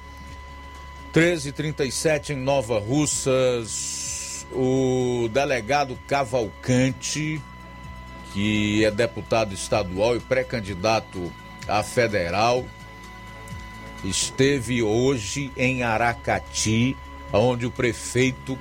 [1.11, 4.47] 13 e 37 em Nova Russas.
[4.53, 7.41] O delegado Cavalcante,
[8.31, 11.31] que é deputado estadual e pré-candidato
[11.67, 12.65] a federal,
[14.03, 16.95] esteve hoje em Aracati,
[17.31, 18.57] onde o prefeito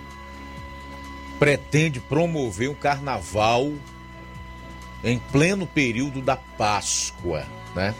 [1.39, 3.73] pretende promover um carnaval
[5.03, 7.95] em pleno período da Páscoa, né?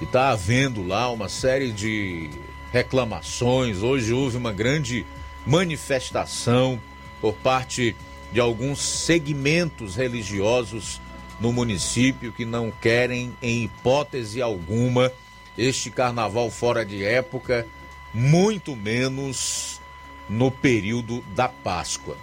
[0.00, 2.30] E está havendo lá uma série de
[2.72, 3.82] reclamações.
[3.82, 5.06] Hoje houve uma grande
[5.46, 6.80] manifestação
[7.20, 7.96] por parte
[8.32, 11.00] de alguns segmentos religiosos
[11.40, 15.12] no município que não querem, em hipótese alguma,
[15.56, 17.66] este carnaval fora de época,
[18.12, 19.80] muito menos
[20.28, 22.16] no período da Páscoa.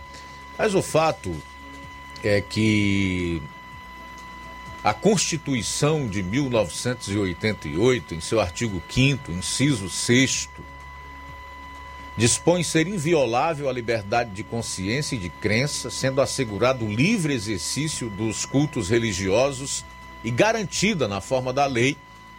[0.57, 1.35] Mas o fato
[2.23, 3.41] é que
[4.83, 10.49] a Constituição de 1988, em seu artigo 5, inciso 6,
[12.17, 18.09] dispõe ser inviolável a liberdade de consciência e de crença, sendo assegurado o livre exercício
[18.09, 19.85] dos cultos religiosos
[20.21, 21.95] e garantida, na forma da lei,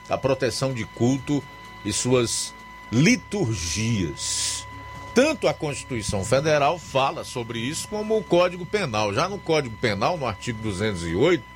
[0.07, 1.43] a proteção de culto
[1.83, 2.53] e suas
[2.93, 4.66] liturgias.
[5.15, 9.15] Tanto a Constituição Federal fala sobre isso, como o Código Penal.
[9.15, 11.53] Já no Código Penal, no artigo 208,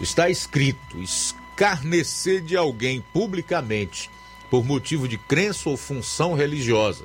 [0.00, 4.10] está escrito: escarnecer de alguém publicamente
[4.50, 7.04] por motivo de crença ou função religiosa,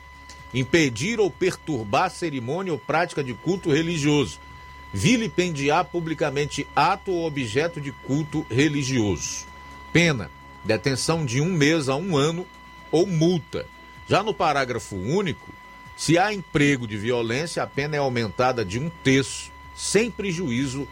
[0.54, 4.40] impedir ou perturbar cerimônia ou prática de culto religioso,
[4.94, 9.46] vilipendiar publicamente ato ou objeto de culto religioso.
[9.94, 10.32] Pena:
[10.64, 12.48] detenção de um mês a um ano
[12.92, 13.68] ou multa.
[14.08, 15.52] Já no parágrafo único,
[15.98, 20.88] se há emprego de violência, a pena é aumentada de um terço, sem prejuízo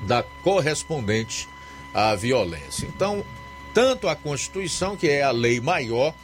[0.00, 1.46] da correspondente
[1.92, 2.86] à violência.
[2.86, 3.22] Então,
[3.74, 6.14] tanto a Constituição, que é a lei maior,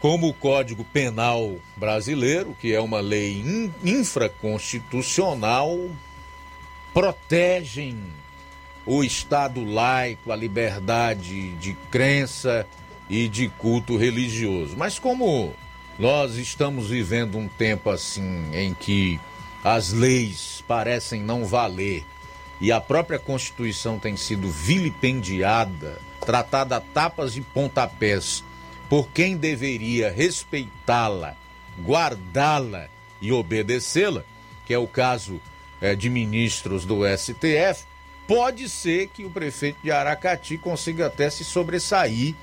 [0.00, 3.44] como o Código Penal brasileiro, que é uma lei
[3.84, 5.90] infraconstitucional,
[6.92, 7.98] protegem
[8.86, 12.66] o Estado laico, a liberdade de crença
[13.10, 14.76] e de culto religioso.
[14.76, 15.54] Mas como
[15.98, 19.18] nós estamos vivendo um tempo assim em que
[19.64, 22.04] as leis parecem não valer
[22.60, 28.42] e a própria Constituição tem sido vilipendiada, tratada a tapas e pontapés
[28.88, 31.36] por quem deveria respeitá-la,
[31.80, 32.88] guardá-la
[33.20, 34.24] e obedecê-la,
[34.64, 35.40] que é o caso
[35.80, 37.84] é, de ministros do STF,
[38.26, 42.34] pode ser que o prefeito de Aracati consiga até se sobressair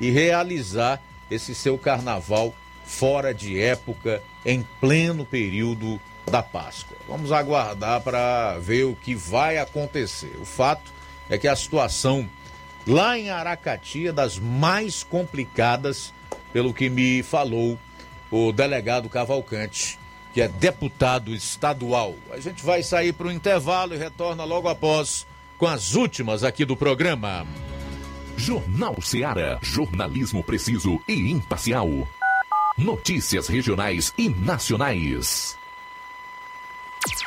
[0.00, 6.00] e realizar esse seu carnaval fora de época, em pleno período
[6.30, 6.96] da Páscoa.
[7.08, 10.36] Vamos aguardar para ver o que vai acontecer.
[10.40, 10.92] O fato
[11.28, 12.28] é que a situação
[12.86, 16.14] lá em Aracati é das mais complicadas,
[16.52, 17.78] pelo que me falou
[18.30, 19.98] o delegado Cavalcante,
[20.32, 22.14] que é deputado estadual.
[22.32, 25.26] A gente vai sair para o intervalo e retorna logo após
[25.58, 27.46] com as últimas aqui do programa.
[28.36, 29.58] Jornal Seara.
[29.60, 31.88] Jornalismo preciso e imparcial.
[32.78, 35.59] Notícias regionais e nacionais.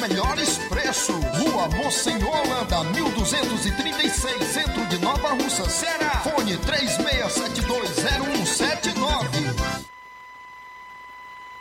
[0.00, 1.16] melhores preços.
[1.38, 6.22] Rua Mocenola, Holanda, 1236, centro de Nova Russa, Ceará.
[6.22, 8.89] Fone 36720179.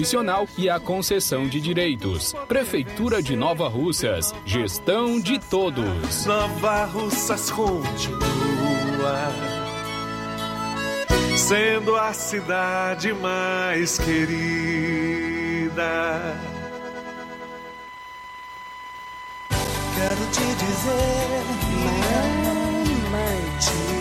[0.00, 2.32] profissional e a concessão de direitos.
[2.48, 6.24] Prefeitura de Nova Russas, gestão de todos.
[6.24, 9.30] Nova Russas continua
[11.36, 14.40] sendo a cidade mais querida.
[19.96, 21.44] Quero te dizer,
[23.04, 23.99] mamãe, te amo.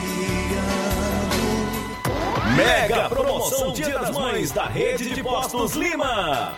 [2.59, 6.57] Mega promoção Dia das Mães da Rede de Postos Lima.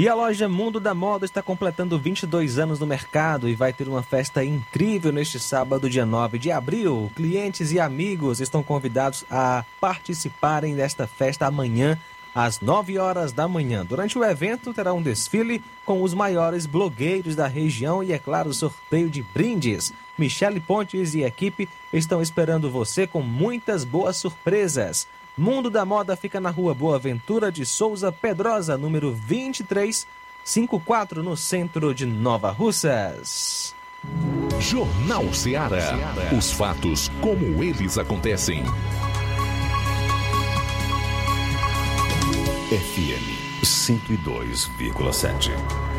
[0.00, 3.86] E a loja Mundo da Moda está completando 22 anos no mercado e vai ter
[3.86, 7.12] uma festa incrível neste sábado, dia 9 de abril.
[7.14, 11.98] Clientes e amigos estão convidados a participarem desta festa amanhã,
[12.34, 13.84] às 9 horas da manhã.
[13.84, 18.54] Durante o evento, terá um desfile com os maiores blogueiros da região e, é claro,
[18.54, 19.92] sorteio de brindes.
[20.16, 25.06] Michele Pontes e equipe estão esperando você com muitas boas surpresas.
[25.36, 31.94] Mundo da Moda fica na rua Boa Ventura de Souza Pedrosa, número 2354, no centro
[31.94, 33.72] de Nova Russas.
[34.58, 35.96] Jornal Ceará.
[36.36, 38.64] Os fatos como eles acontecem.
[42.70, 45.89] FM 102,7.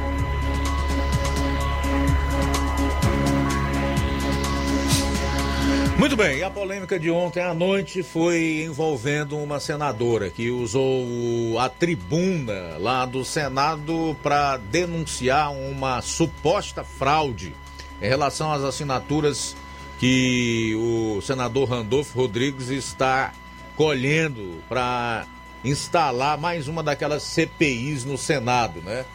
[5.98, 11.70] Muito bem, a polêmica de ontem à noite foi envolvendo uma senadora que usou a
[11.70, 17.54] tribuna lá do Senado para denunciar uma suposta fraude
[18.02, 19.56] em relação às assinaturas
[20.00, 23.32] que o senador Randolfo Rodrigues está
[23.76, 25.28] colhendo para
[25.64, 29.06] instalar mais uma daquelas CPIs no Senado, né?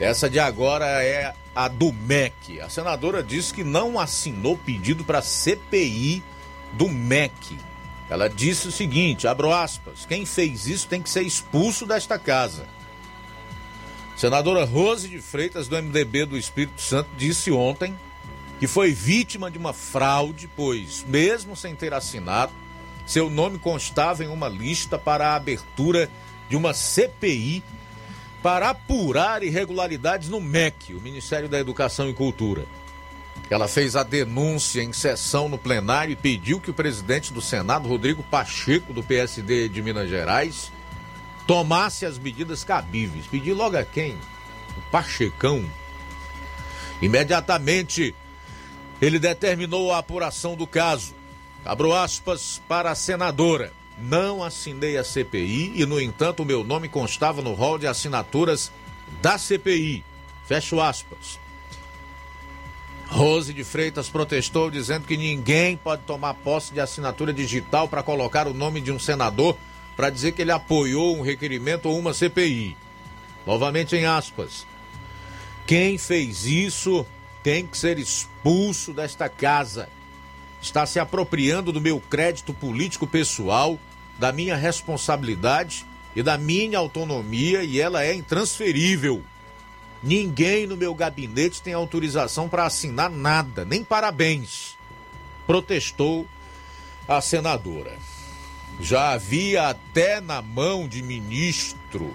[0.00, 2.60] Essa de agora é a do MEC.
[2.60, 6.22] A senadora disse que não assinou pedido para CPI
[6.74, 7.58] do MEC.
[8.10, 12.66] Ela disse o seguinte, abro aspas, quem fez isso tem que ser expulso desta casa.
[14.14, 17.98] Senadora Rose de Freitas, do MDB do Espírito Santo, disse ontem
[18.60, 22.52] que foi vítima de uma fraude, pois, mesmo sem ter assinado,
[23.06, 26.10] seu nome constava em uma lista para a abertura
[26.48, 27.62] de uma CPI
[28.42, 32.64] para apurar irregularidades no MEC, o Ministério da Educação e Cultura.
[33.48, 37.88] Ela fez a denúncia em sessão no plenário e pediu que o presidente do Senado,
[37.88, 40.72] Rodrigo Pacheco, do PSD de Minas Gerais,
[41.46, 43.26] tomasse as medidas cabíveis.
[43.26, 44.16] Pedi logo a quem?
[44.76, 45.64] O Pachecão.
[47.00, 48.14] Imediatamente,
[49.00, 51.14] ele determinou a apuração do caso.
[51.64, 53.72] Abro aspas para a senadora.
[53.98, 58.70] Não assinei a CPI e, no entanto, o meu nome constava no rol de assinaturas
[59.22, 60.04] da CPI.
[60.44, 61.38] Fecho aspas.
[63.08, 68.46] Rose de Freitas protestou dizendo que ninguém pode tomar posse de assinatura digital para colocar
[68.46, 69.56] o nome de um senador
[69.96, 72.76] para dizer que ele apoiou um requerimento ou uma CPI.
[73.46, 74.66] Novamente em aspas.
[75.66, 77.06] Quem fez isso
[77.42, 79.88] tem que ser expulso desta casa.
[80.60, 83.78] Está se apropriando do meu crédito político pessoal,
[84.18, 89.22] da minha responsabilidade e da minha autonomia e ela é intransferível.
[90.02, 94.76] Ninguém no meu gabinete tem autorização para assinar nada, nem parabéns.
[95.46, 96.26] Protestou
[97.08, 97.96] a senadora.
[98.80, 102.14] Já havia até na mão de ministro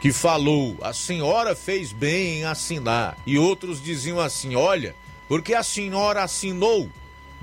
[0.00, 3.16] que falou: a senhora fez bem em assinar.
[3.26, 4.94] E outros diziam assim: olha,
[5.28, 6.88] porque a senhora assinou.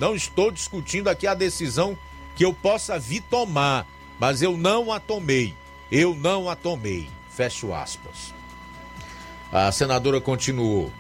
[0.04, 1.98] Não estou discutindo aqui a decisão
[2.36, 3.88] que eu possa vir tomar,
[4.20, 5.56] mas eu não a tomei.
[5.90, 7.08] Eu não a tomei.
[7.30, 8.34] Fecho aspas.
[9.50, 10.92] A senadora continuou: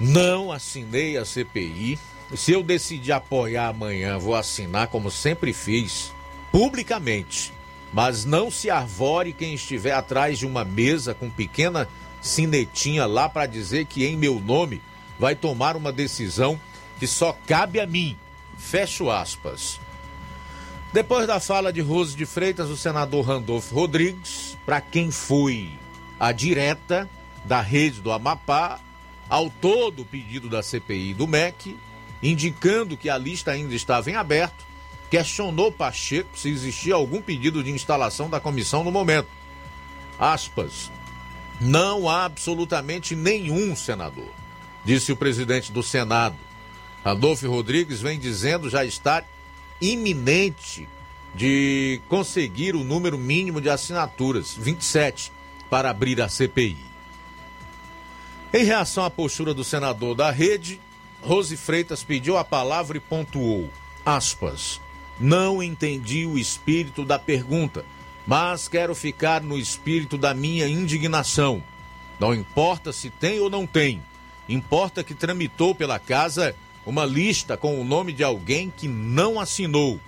[0.00, 1.96] Não assinei a CPI.
[2.34, 6.12] Se eu decidir apoiar amanhã, vou assinar como sempre fiz,
[6.50, 7.52] publicamente.
[7.92, 11.88] Mas não se arvore quem estiver atrás de uma mesa com pequena
[12.20, 14.82] sinetinha lá para dizer que em meu nome
[15.20, 16.58] vai tomar uma decisão
[16.98, 18.16] que só cabe a mim.
[18.56, 19.80] Fecho aspas.
[20.92, 25.70] Depois da fala de Rose de Freitas, o senador Randolfo Rodrigues, para quem foi
[26.18, 27.08] a direta
[27.44, 28.80] da rede do Amapá,
[29.28, 31.76] ao todo o pedido da CPI do MEC,
[32.22, 34.66] indicando que a lista ainda estava em aberto,
[35.10, 39.28] questionou Pacheco se existia algum pedido de instalação da comissão no momento.
[40.18, 40.90] Aspas.
[41.60, 44.30] Não há absolutamente nenhum senador,
[44.84, 46.36] disse o presidente do Senado.
[47.08, 49.24] Randolfo Rodrigues vem dizendo já estar
[49.80, 50.86] iminente
[51.34, 55.32] de conseguir o número mínimo de assinaturas, 27,
[55.70, 56.76] para abrir a CPI.
[58.52, 60.78] Em reação à postura do senador da rede,
[61.22, 63.70] Rose Freitas pediu a palavra e pontuou,
[64.04, 64.78] aspas,
[65.18, 67.86] não entendi o espírito da pergunta,
[68.26, 71.62] mas quero ficar no espírito da minha indignação.
[72.20, 74.02] Não importa se tem ou não tem,
[74.46, 76.54] importa que tramitou pela casa
[76.88, 80.00] uma lista com o nome de alguém que não assinou.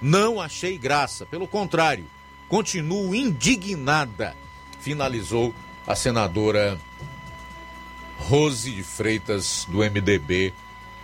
[0.00, 2.04] Não achei graça, pelo contrário,
[2.48, 4.36] continuo indignada,
[4.78, 5.52] finalizou
[5.84, 6.78] a senadora
[8.16, 10.54] Rose de Freitas, do MDB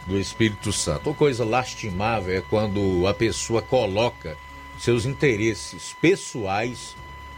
[0.06, 1.10] do Espírito Santo.
[1.10, 4.38] Uma coisa lastimável é quando a pessoa coloca
[4.78, 6.94] seus interesses pessoais,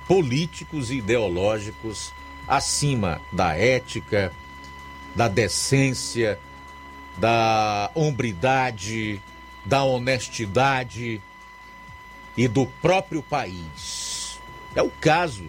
[0.06, 2.12] políticos e ideológicos
[2.46, 4.30] acima da ética,
[5.16, 6.38] da decência,
[7.18, 9.20] da hombridade,
[9.64, 11.20] da honestidade
[12.36, 14.38] e do próprio país.
[14.74, 15.44] É o caso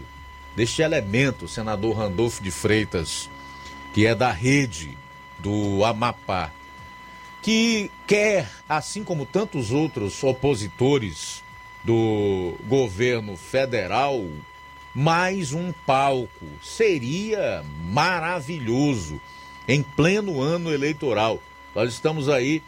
[0.55, 3.29] deste elemento, senador Randolfo de Freitas,
[3.93, 4.97] que é da rede
[5.37, 6.51] do Amapá,
[7.41, 11.43] que quer, assim como tantos outros opositores
[11.83, 14.25] do governo federal,
[14.93, 16.45] mais um palco.
[16.61, 19.21] Seria maravilhoso
[19.67, 21.41] em pleno ano eleitoral.
[21.73, 22.63] Nós estamos aí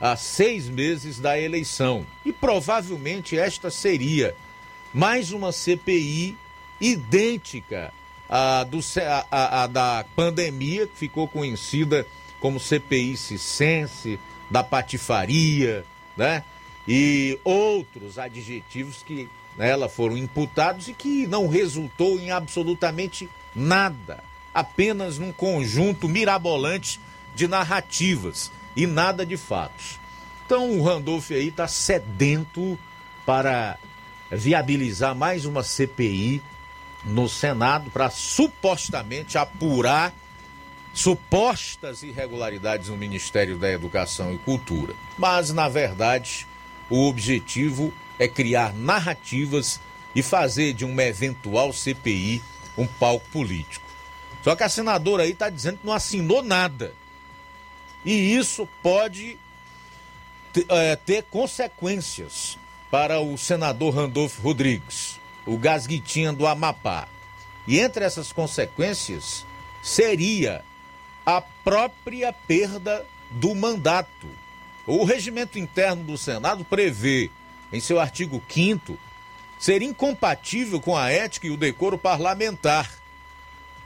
[0.00, 4.34] há seis meses da eleição e provavelmente esta seria
[4.92, 6.36] mais uma CPI
[6.80, 7.92] idêntica
[8.28, 8.80] à, do,
[9.30, 12.06] à, à da pandemia, que ficou conhecida
[12.40, 14.18] como CPI Cicense,
[14.50, 15.84] da patifaria,
[16.16, 16.42] né?
[16.88, 25.18] E outros adjetivos que nela foram imputados e que não resultou em absolutamente nada, apenas
[25.18, 26.98] num conjunto mirabolante
[27.34, 29.98] de narrativas e nada de fatos.
[30.46, 32.78] Então o Randolph aí está sedento
[33.24, 33.78] para
[34.30, 36.42] viabilizar mais uma CPI
[37.04, 40.12] no Senado para supostamente apurar
[40.92, 44.94] supostas irregularidades no Ministério da Educação e Cultura.
[45.16, 46.46] Mas, na verdade,
[46.88, 49.80] o objetivo é criar narrativas
[50.14, 52.42] e fazer de uma eventual CPI
[52.76, 53.86] um palco político.
[54.42, 56.92] Só que a senadora aí está dizendo que não assinou nada.
[58.04, 59.38] E isso pode
[60.68, 62.58] é, ter consequências
[62.90, 67.06] para o senador Randolfo Rodrigues, o gasguitinha do Amapá.
[67.66, 69.44] E entre essas consequências
[69.82, 70.64] seria
[71.24, 74.26] a própria perda do mandato.
[74.86, 77.30] O regimento interno do Senado prevê,
[77.72, 78.98] em seu artigo 5
[79.60, 82.90] ser incompatível com a ética e o decoro parlamentar.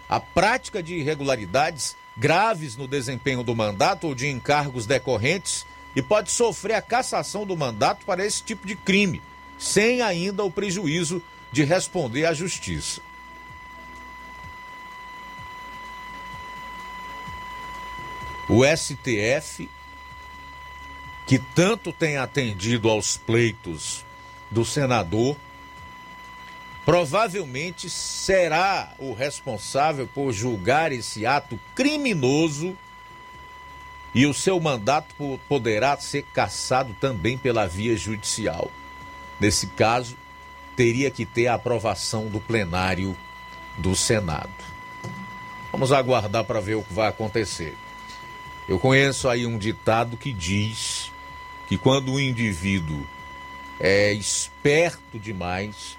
[0.08, 6.30] A prática de irregularidades graves no desempenho do mandato ou de encargos decorrentes e pode
[6.30, 9.22] sofrer a cassação do mandato para esse tipo de crime,
[9.58, 11.22] sem ainda o prejuízo
[11.52, 13.00] de responder à justiça.
[18.48, 19.70] O STF,
[21.26, 24.04] que tanto tem atendido aos pleitos
[24.50, 25.36] do senador,
[26.84, 32.76] provavelmente será o responsável por julgar esse ato criminoso
[34.14, 38.70] e o seu mandato poderá ser cassado também pela via judicial.
[39.40, 40.16] Nesse caso,
[40.76, 43.16] teria que ter a aprovação do plenário
[43.76, 44.52] do Senado.
[45.72, 47.76] Vamos aguardar para ver o que vai acontecer.
[48.68, 51.10] Eu conheço aí um ditado que diz
[51.66, 53.04] que quando o indivíduo
[53.80, 55.98] é esperto demais,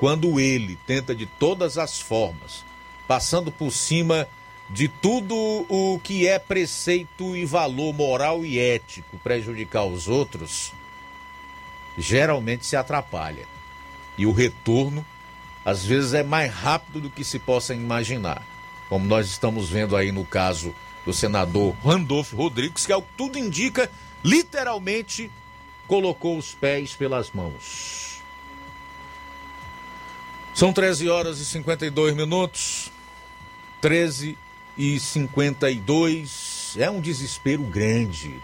[0.00, 2.64] quando ele tenta de todas as formas,
[3.06, 4.26] passando por cima
[4.70, 5.36] de tudo
[5.68, 10.72] o que é preceito e valor moral e ético, prejudicar os outros,
[11.98, 13.44] geralmente se atrapalha.
[14.16, 15.04] E o retorno,
[15.62, 18.42] às vezes, é mais rápido do que se possa imaginar.
[18.88, 20.74] Como nós estamos vendo aí no caso
[21.04, 23.90] do senador Randolfo Rodrigues, que, ao que tudo indica,
[24.24, 25.30] literalmente
[25.86, 28.09] colocou os pés pelas mãos.
[30.60, 32.92] São 13 horas e 52 minutos.
[33.80, 34.36] 13
[34.76, 36.76] e 52.
[36.78, 38.38] É um desespero grande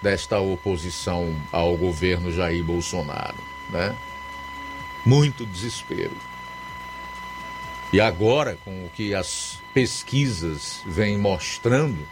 [0.00, 3.36] desta oposição ao governo Jair Bolsonaro,
[3.68, 3.94] né?
[5.04, 6.16] Muito desespero.
[7.92, 12.08] E agora, com o que as pesquisas vêm mostrando,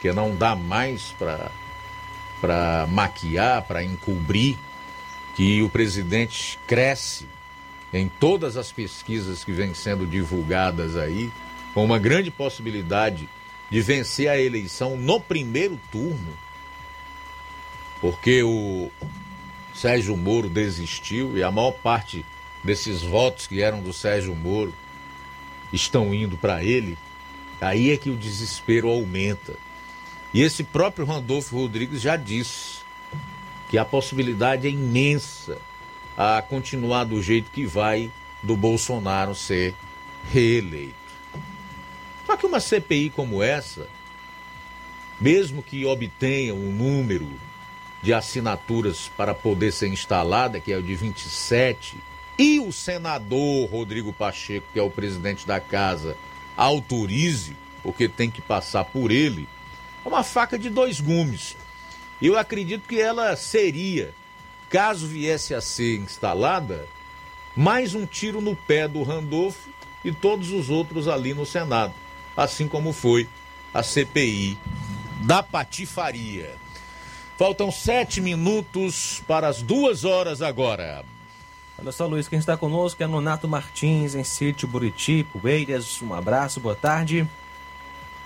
[0.00, 1.12] que não dá mais
[2.40, 4.56] para maquiar, para encobrir,
[5.34, 7.26] que o presidente cresce
[7.92, 11.30] em todas as pesquisas que vêm sendo divulgadas aí,
[11.74, 13.28] com uma grande possibilidade
[13.70, 16.36] de vencer a eleição no primeiro turno,
[18.00, 18.90] porque o
[19.74, 22.24] Sérgio Moro desistiu e a maior parte
[22.62, 24.74] desses votos que eram do Sérgio Moro
[25.72, 26.98] estão indo para ele,
[27.60, 29.54] aí é que o desespero aumenta.
[30.34, 32.80] E esse próprio Randolfo Rodrigues já disse
[33.68, 35.58] que a possibilidade é imensa
[36.16, 38.10] a continuar do jeito que vai
[38.42, 39.74] do Bolsonaro ser
[40.30, 40.94] reeleito.
[42.26, 43.88] Só que uma CPI como essa,
[45.20, 47.28] mesmo que obtenha um número
[48.02, 51.96] de assinaturas para poder ser instalada, que é o de 27,
[52.38, 56.16] e o senador Rodrigo Pacheco, que é o presidente da casa,
[56.56, 59.48] autorize, porque tem que passar por ele,
[60.04, 61.56] é uma faca de dois gumes.
[62.20, 64.14] Eu acredito que ela seria,
[64.72, 66.88] caso viesse a ser instalada,
[67.54, 69.68] mais um tiro no pé do Randolfo
[70.02, 71.92] e todos os outros ali no Senado,
[72.34, 73.28] assim como foi
[73.74, 74.56] a CPI
[75.26, 76.54] da patifaria.
[77.36, 81.04] Faltam sete minutos para as duas horas agora.
[81.78, 86.00] Olha só, Luiz, quem está conosco é Nonato Martins, em Sítio Buriti, Poeiras.
[86.00, 87.28] Um abraço, boa tarde.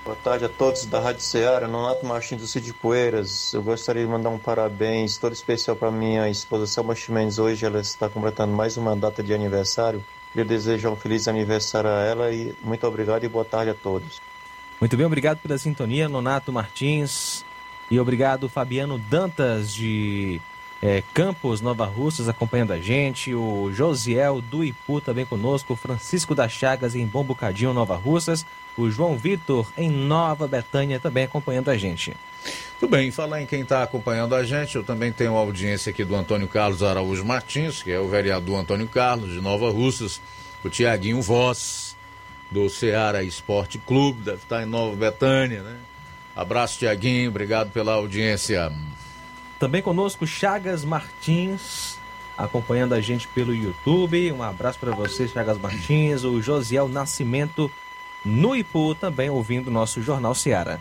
[0.06, 3.52] Boa tarde a todos da Rádio Ceará, Nonato Martins do Sítio Poeiras.
[3.52, 7.40] Eu gostaria de mandar um parabéns todo especial para minha esposa Selma Chimenez.
[7.40, 10.04] Hoje ela está completando mais uma data de aniversário.
[10.32, 14.20] Eu desejo um feliz aniversário a ela e muito obrigado e boa tarde a todos.
[14.80, 17.44] Muito bem, obrigado pela sintonia, Nonato Martins.
[17.90, 20.40] E obrigado, Fabiano Dantas, de
[20.82, 23.34] é, Campos, Nova Russas, acompanhando a gente.
[23.34, 25.72] O Josiel do Ipu também conosco.
[25.72, 28.44] O Francisco das Chagas, em Bom Bocadinho, Nova Russas.
[28.76, 32.14] O João Vitor, em Nova Betânia, também acompanhando a gente.
[32.78, 36.04] Tudo bem, falar em quem está acompanhando a gente, eu também tenho a audiência aqui
[36.04, 40.20] do Antônio Carlos Araújo Martins, que é o vereador Antônio Carlos, de Nova Russas,
[40.62, 41.96] o Tiaguinho Voz,
[42.50, 45.76] do Ceará Esporte Clube, deve estar em Nova Betânia, né?
[46.36, 48.70] Abraço, Tiaguinho, obrigado pela audiência.
[49.58, 51.98] Também conosco Chagas Martins,
[52.36, 54.30] acompanhando a gente pelo YouTube.
[54.32, 56.24] Um abraço para você, Chagas Martins.
[56.24, 57.70] O Josiel Nascimento
[58.24, 60.80] no Ipu, também ouvindo nosso Jornal Seara.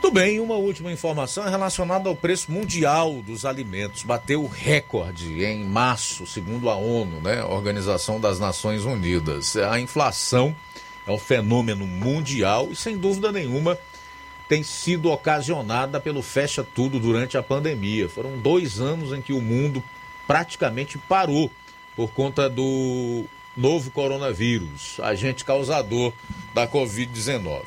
[0.00, 4.04] Tudo bem, uma última informação é relacionada ao preço mundial dos alimentos.
[4.04, 7.44] Bateu recorde em março, segundo a ONU, né?
[7.44, 9.56] Organização das Nações Unidas.
[9.56, 10.54] A inflação
[11.06, 13.76] é um fenômeno mundial e, sem dúvida nenhuma,
[14.48, 18.08] tem sido ocasionada pelo fecha tudo durante a pandemia.
[18.08, 19.84] Foram dois anos em que o mundo
[20.26, 21.50] praticamente parou
[21.94, 23.26] por conta do
[23.56, 26.12] novo coronavírus, agente causador
[26.54, 27.64] da Covid-19.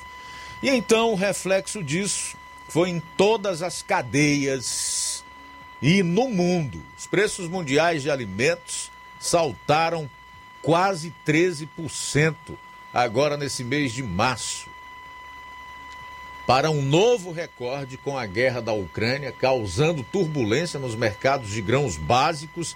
[0.63, 2.35] E então o reflexo disso
[2.67, 5.23] foi em todas as cadeias
[5.81, 6.81] e no mundo.
[6.97, 8.89] Os preços mundiais de alimentos
[9.19, 10.09] saltaram
[10.61, 12.35] quase 13%
[12.93, 14.70] agora nesse mês de março
[16.45, 21.97] para um novo recorde com a guerra da Ucrânia, causando turbulência nos mercados de grãos
[21.97, 22.75] básicos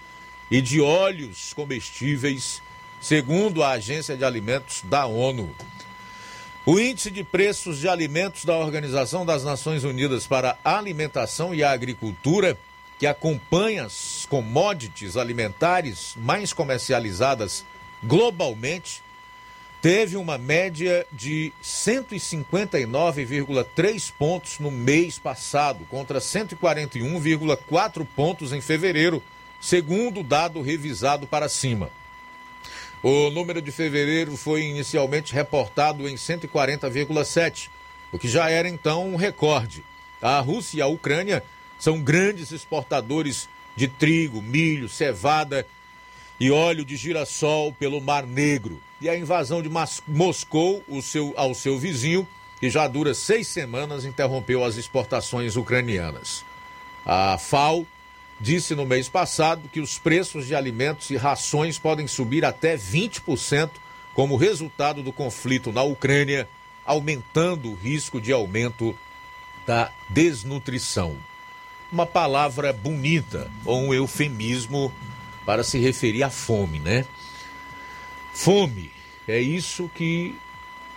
[0.50, 2.62] e de óleos comestíveis,
[3.02, 5.54] segundo a Agência de Alimentos da ONU.
[6.66, 11.64] O índice de preços de alimentos da Organização das Nações Unidas para a Alimentação e
[11.64, 12.58] a Agricultura,
[12.98, 17.64] que acompanha as commodities alimentares mais comercializadas
[18.04, 19.04] globalmente,
[19.86, 29.22] teve uma média de 159,3 pontos no mês passado, contra 141,4 pontos em fevereiro,
[29.62, 31.91] segundo o dado revisado para cima.
[33.03, 37.70] O número de fevereiro foi inicialmente reportado em 140,7,
[38.12, 39.84] o que já era então um recorde.
[40.20, 41.44] A Rússia e a Ucrânia
[41.78, 45.64] são grandes exportadores de trigo, milho, cevada
[46.40, 48.82] e óleo de girassol pelo Mar Negro.
[48.99, 49.70] E a invasão de
[50.07, 52.28] Moscou o seu, ao seu vizinho,
[52.60, 56.44] que já dura seis semanas, interrompeu as exportações ucranianas.
[57.06, 57.86] A FAO
[58.40, 63.70] disse no mês passado que os preços de alimentos e rações podem subir até 20%
[64.14, 66.48] como resultado do conflito na Ucrânia,
[66.86, 68.98] aumentando o risco de aumento
[69.66, 71.18] da desnutrição.
[71.91, 74.94] Uma palavra bonita ou um eufemismo
[75.45, 77.05] para se referir à fome, né?
[78.34, 78.91] Fome
[79.27, 80.35] é isso que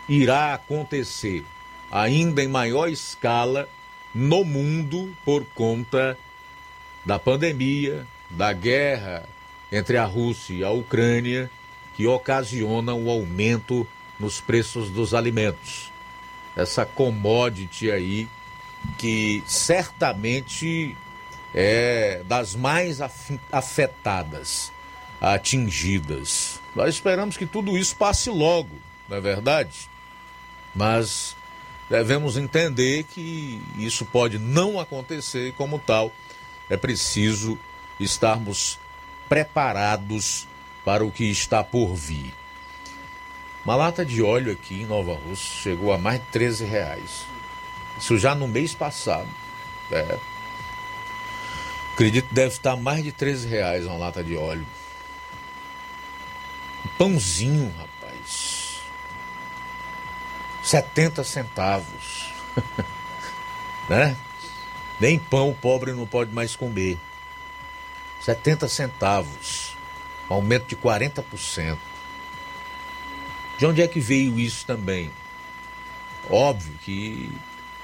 [0.09, 1.45] irá acontecer
[1.91, 3.69] ainda em maior escala
[4.15, 6.19] no mundo por conta
[7.05, 9.25] da pandemia, da guerra
[9.71, 11.51] entre a Rússia e a Ucrânia,
[11.95, 13.87] que ocasiona o um aumento
[14.19, 15.93] nos preços dos alimentos.
[16.57, 18.29] Essa commodity aí
[18.97, 20.97] que certamente
[21.55, 23.01] é das mais
[23.51, 24.73] afetadas,
[25.21, 26.61] atingidas.
[26.75, 28.77] Nós esperamos que tudo isso passe logo,
[29.09, 29.91] não é verdade?
[30.75, 31.37] Mas
[31.89, 36.13] devemos entender que isso pode não acontecer e, como tal,
[36.69, 37.59] é preciso
[37.99, 38.79] estarmos
[39.29, 40.47] preparados
[40.85, 42.33] para o que está por vir.
[43.65, 47.27] Uma lata de óleo aqui em Nova Rússia chegou a mais de 13 reais.
[47.99, 49.29] Isso já no mês passado.
[49.91, 50.19] É.
[51.99, 54.65] Acredito que deve estar mais de 13 reais uma lata de óleo.
[56.85, 58.83] Um pãozinho, rapaz.
[60.63, 62.33] 70 centavos.
[63.91, 64.17] né?
[65.01, 66.97] Nem pão o pobre não pode mais comer.
[68.21, 69.77] 70 centavos.
[70.29, 71.77] Aumento de 40%.
[73.59, 75.11] De onde é que veio isso também?
[76.31, 77.29] Óbvio que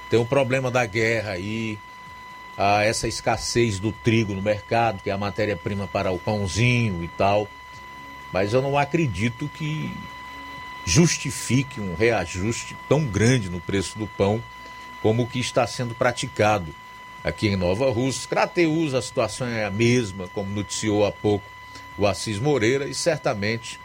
[0.09, 1.77] tem o problema da guerra aí,
[2.57, 7.07] a essa escassez do trigo no mercado, que é a matéria-prima para o pãozinho e
[7.07, 7.47] tal.
[8.31, 9.93] Mas eu não acredito que
[10.85, 14.41] justifique um reajuste tão grande no preço do pão
[15.01, 16.73] como o que está sendo praticado
[17.23, 18.29] aqui em Nova Rússia.
[18.29, 21.45] Crateus, a situação é a mesma, como noticiou há pouco
[21.97, 23.79] o Assis Moreira, e certamente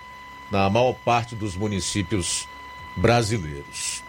[0.50, 2.48] na maior parte dos municípios
[2.96, 4.02] brasileiros.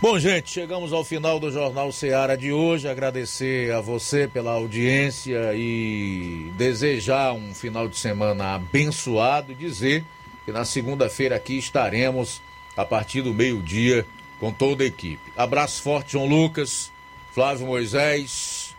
[0.00, 2.88] Bom, gente, chegamos ao final do Jornal Seara de hoje.
[2.88, 10.04] Agradecer a você pela audiência e desejar um final de semana abençoado e dizer
[10.44, 12.40] que na segunda-feira aqui estaremos
[12.76, 14.06] a partir do meio-dia
[14.38, 15.32] com toda a equipe.
[15.36, 16.92] Abraço forte, João Lucas,
[17.32, 18.76] Flávio Moisés,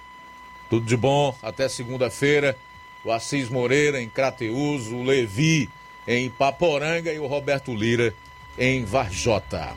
[0.70, 1.36] tudo de bom.
[1.44, 2.58] Até segunda-feira.
[3.04, 5.70] O Assis Moreira em Crateus, o Levi
[6.08, 8.14] em Paporanga e o Roberto Lira
[8.58, 9.76] em Varjota.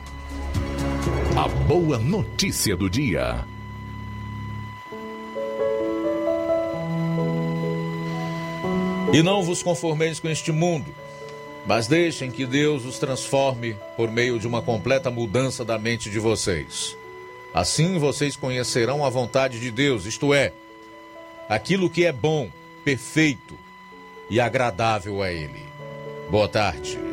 [1.35, 3.43] A boa notícia do dia.
[9.11, 10.93] E não vos conformeis com este mundo,
[11.65, 16.19] mas deixem que Deus os transforme por meio de uma completa mudança da mente de
[16.19, 16.95] vocês.
[17.51, 20.53] Assim vocês conhecerão a vontade de Deus, isto é,
[21.49, 22.47] aquilo que é bom,
[22.85, 23.57] perfeito
[24.29, 25.65] e agradável a Ele.
[26.29, 27.12] Boa tarde.